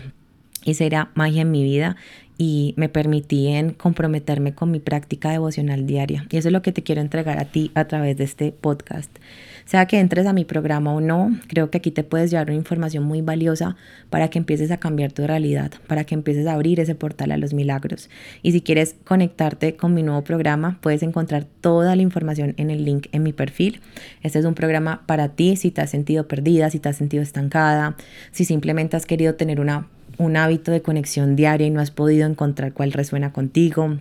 hiciera 0.65 1.11
magia 1.15 1.43
en 1.43 1.51
mi 1.51 1.63
vida 1.63 1.97
y 2.43 2.75
me 2.77 2.89
permití 2.89 3.47
en 3.47 3.71
comprometerme 3.71 4.53
con 4.53 4.73
mi 4.73 4.81
práctica 4.81 5.31
devocional 5.31 5.87
diaria. 5.87 6.27
Y 6.29 6.39
eso 6.39 6.49
es 6.49 6.53
lo 6.53 6.61
que 6.61 6.73
te 6.73 6.83
quiero 6.83 7.01
entregar 7.01 7.39
a 7.39 7.45
ti 7.45 7.71
a 7.77 7.85
través 7.85 8.17
de 8.17 8.25
este 8.25 8.51
podcast. 8.51 9.17
Sea 9.65 9.87
que 9.87 10.01
entres 10.01 10.27
a 10.27 10.33
mi 10.33 10.45
programa 10.45 10.93
o 10.93 11.01
no, 11.01 11.31
creo 11.47 11.71
que 11.71 11.79
aquí 11.79 11.93
te 11.93 12.03
puedes 12.03 12.33
llevar 12.33 12.49
una 12.49 12.57
información 12.57 13.05
muy 13.05 13.23
valiosa 13.23 13.77
para 14.11 14.29
que 14.29 14.41
empieces 14.41 14.73
a 14.73 14.79
cambiar 14.79 15.13
tu 15.13 15.25
realidad, 15.25 15.71
para 15.87 16.03
que 16.03 16.17
empieces 16.17 16.49
a 16.49 16.55
abrir 16.55 16.81
ese 16.81 16.97
portal 16.97 17.31
a 17.31 17.37
los 17.37 17.55
milagros. 17.55 18.11
Y 18.43 18.51
si 18.51 18.61
quieres 18.61 18.97
conectarte 19.05 19.77
con 19.77 19.95
mi 19.95 20.03
nuevo 20.03 20.25
programa, 20.25 20.79
puedes 20.81 21.05
encontrar 21.05 21.47
toda 21.61 21.95
la 21.95 22.03
información 22.03 22.55
en 22.57 22.71
el 22.71 22.85
link 22.85 23.07
en 23.13 23.23
mi 23.23 23.33
perfil. 23.33 23.81
Este 24.25 24.41
es 24.41 24.45
un 24.45 24.55
programa 24.55 25.05
para 25.07 25.29
ti 25.29 25.55
si 25.55 25.71
te 25.71 25.81
has 25.81 25.91
sentido 25.91 26.27
perdida, 26.27 26.71
si 26.71 26.81
te 26.81 26.89
has 26.89 26.97
sentido 26.97 27.23
estancada, 27.23 27.95
si 28.33 28.45
simplemente 28.45 28.97
has 28.97 29.07
querido 29.07 29.37
tener 29.37 29.61
una 29.61 29.87
un 30.19 30.37
hábito 30.37 30.71
de 30.71 30.83
conexión 30.83 31.37
diaria 31.37 31.67
y 31.67 31.71
no 31.71 31.81
has 31.81 31.91
podido 31.91 32.27
encontrar 32.27 32.73
cuál 32.73 32.93
resuena 32.93 33.33
contigo. 33.33 33.99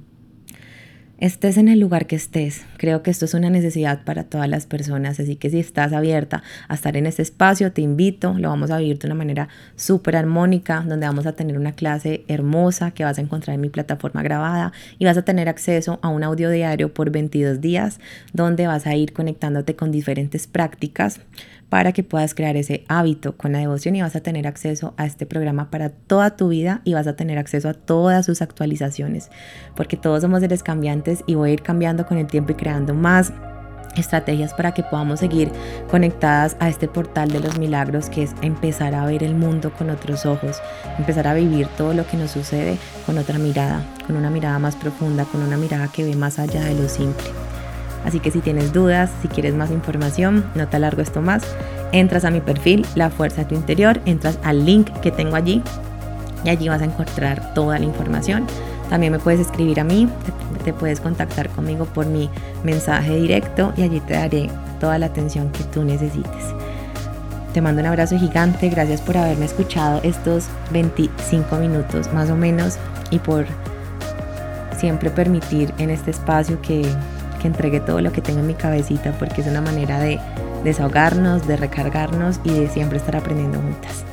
Estés 1.22 1.58
en 1.58 1.68
el 1.68 1.80
lugar 1.80 2.08
que 2.08 2.16
estés, 2.16 2.66
creo 2.78 3.04
que 3.04 3.12
esto 3.12 3.26
es 3.26 3.36
una 3.36 3.52
necesidad 3.52 4.04
para 4.04 4.24
todas 4.24 4.50
las 4.50 4.66
personas, 4.66 5.20
así 5.20 5.36
que 5.36 5.52
si 5.52 5.60
estás 5.60 5.94
abierta 5.94 6.42
a 6.68 6.74
estar 6.74 6.98
en 6.98 7.06
este 7.06 7.22
espacio, 7.22 7.72
te 7.72 7.84
invito, 7.84 8.34
lo 8.40 8.50
vamos 8.50 8.72
a 8.72 8.80
vivir 8.80 8.98
de 8.98 9.06
una 9.06 9.14
manera 9.14 9.48
súper 9.76 10.16
armónica, 10.16 10.84
donde 10.84 11.06
vamos 11.06 11.28
a 11.28 11.34
tener 11.34 11.60
una 11.60 11.74
clase 11.74 12.26
hermosa 12.28 12.90
que 12.90 13.04
vas 13.04 13.20
a 13.20 13.22
encontrar 13.22 13.54
en 13.54 13.62
mi 13.62 13.70
plataforma 13.70 14.24
grabada 14.24 14.74
y 14.98 15.06
vas 15.06 15.16
a 15.16 15.22
tener 15.22 15.48
acceso 15.48 16.00
a 16.02 16.10
un 16.10 16.24
audio 16.24 16.50
diario 16.50 16.92
por 16.92 17.12
22 17.12 17.62
días, 17.62 18.00
donde 18.34 18.66
vas 18.66 18.88
a 18.88 18.96
ir 18.96 19.14
conectándote 19.14 19.76
con 19.76 19.92
diferentes 19.92 20.48
prácticas 20.48 21.20
para 21.72 21.94
que 21.94 22.04
puedas 22.04 22.36
crear 22.36 22.58
ese 22.58 22.84
hábito 22.90 23.38
con 23.38 23.54
la 23.54 23.60
devoción 23.60 23.96
y 23.96 24.02
vas 24.02 24.18
a 24.18 24.20
tener 24.20 24.46
acceso 24.46 24.94
a 24.98 25.06
este 25.06 25.26
programa 25.26 25.72
para 25.72 25.90
toda 25.90 26.36
tu 26.36 26.50
vida 26.50 26.82
y 26.84 26.96
vas 26.96 27.08
a 27.08 27.16
tener 27.16 27.38
acceso 27.38 27.70
a 27.70 27.74
todas 27.74 28.26
sus 28.26 28.42
actualizaciones, 28.42 29.32
porque 29.74 29.96
todos 29.96 30.22
somos 30.22 30.42
seres 30.42 30.64
cambiantes 30.64 31.24
y 31.28 31.36
voy 31.36 31.52
a 31.52 31.54
ir 31.54 31.62
cambiando 31.62 32.06
con 32.06 32.18
el 32.18 32.28
tiempo 32.28 32.52
y 32.52 32.56
creando 32.56 32.94
más 32.94 33.32
estrategias 33.96 34.54
para 34.54 34.74
que 34.74 34.84
podamos 34.84 35.22
seguir 35.22 35.50
conectadas 35.90 36.58
a 36.60 36.68
este 36.68 36.90
portal 36.90 37.32
de 37.32 37.40
los 37.40 37.58
milagros 37.58 38.10
que 38.10 38.24
es 38.24 38.32
empezar 38.42 38.94
a 38.94 39.06
ver 39.06 39.24
el 39.24 39.36
mundo 39.36 39.72
con 39.72 39.90
otros 39.90 40.26
ojos, 40.26 40.62
empezar 41.00 41.26
a 41.26 41.34
vivir 41.34 41.68
todo 41.78 41.94
lo 41.94 42.06
que 42.06 42.18
nos 42.18 42.32
sucede 42.32 42.78
con 43.06 43.18
otra 43.18 43.40
mirada, 43.40 43.82
con 44.06 44.18
una 44.18 44.30
mirada 44.30 44.60
más 44.60 44.76
profunda, 44.76 45.24
con 45.24 45.42
una 45.42 45.56
mirada 45.56 45.88
que 45.88 46.04
ve 46.04 46.18
más 46.18 46.38
allá 46.38 46.66
de 46.66 46.76
lo 46.76 46.90
simple. 46.90 47.28
Así 48.06 48.20
que 48.20 48.32
si 48.32 48.40
tienes 48.40 48.74
dudas, 48.74 49.12
si 49.22 49.28
quieres 49.28 49.54
más 49.54 49.72
información, 49.72 50.44
no 50.56 50.68
te 50.68 50.78
alargo 50.78 51.02
esto 51.02 51.22
más, 51.22 51.44
entras 51.92 52.26
a 52.26 52.32
mi 52.32 52.42
perfil, 52.42 52.86
La 52.96 53.10
Fuerza 53.10 53.42
de 53.42 53.46
tu 53.46 53.56
Interior, 53.56 54.02
entras 54.06 54.40
al 54.44 54.66
link 54.66 54.90
que 55.02 55.12
tengo 55.12 55.36
allí 55.36 55.62
y 56.44 56.50
allí 56.50 56.70
vas 56.70 56.82
a 56.82 56.86
encontrar 56.86 57.54
toda 57.54 57.78
la 57.78 57.86
información. 57.86 58.48
También 58.90 59.14
me 59.14 59.20
puedes 59.20 59.40
escribir 59.40 59.80
a 59.80 59.84
mí, 59.84 60.10
te, 60.66 60.74
puedes 60.74 61.00
contactar 61.00 61.50
conmigo 61.50 61.86
por 61.86 62.06
mi 62.06 62.30
mensaje 62.64 63.16
directo 63.16 63.74
y 63.78 63.84
allí 63.84 64.00
te 64.02 64.14
daré 64.14 64.50
toda 64.80 64.98
la 64.98 65.06
atención 65.08 65.50
que 65.52 65.64
tú 65.66 65.84
necesites. 65.84 66.54
Te 67.54 67.62
mando 67.62 67.82
un 67.82 67.88
abrazo 67.88 68.18
gigante, 68.18 68.70
gracias 68.70 69.02
por 69.02 69.18
haberme 69.18 69.46
escuchado 69.46 70.00
estos 70.04 70.48
25 70.72 71.56
minutos 71.58 72.12
más 72.14 72.30
o 72.30 72.36
menos 72.36 72.78
y 73.12 73.20
por 73.20 73.46
siempre 74.78 75.10
permitir 75.10 75.74
en 75.78 75.90
este 75.90 76.12
espacio 76.12 76.62
que 76.62 76.86
que 77.42 77.48
entregue 77.48 77.80
todo 77.80 78.02
lo 78.02 78.12
que 78.12 78.22
tengo 78.22 78.40
en 78.40 78.48
mi 78.48 78.54
cabecita 78.54 79.12
porque 79.18 79.42
es 79.42 79.48
una 79.48 79.62
manera 79.62 80.00
de 80.00 80.20
desahogarnos, 80.64 81.48
de 81.48 81.58
recargarnos 81.58 82.40
y 82.44 82.52
de 82.52 82.70
siempre 82.70 82.98
estar 82.98 83.16
aprendiendo 83.16 83.60
juntas. 83.60 84.06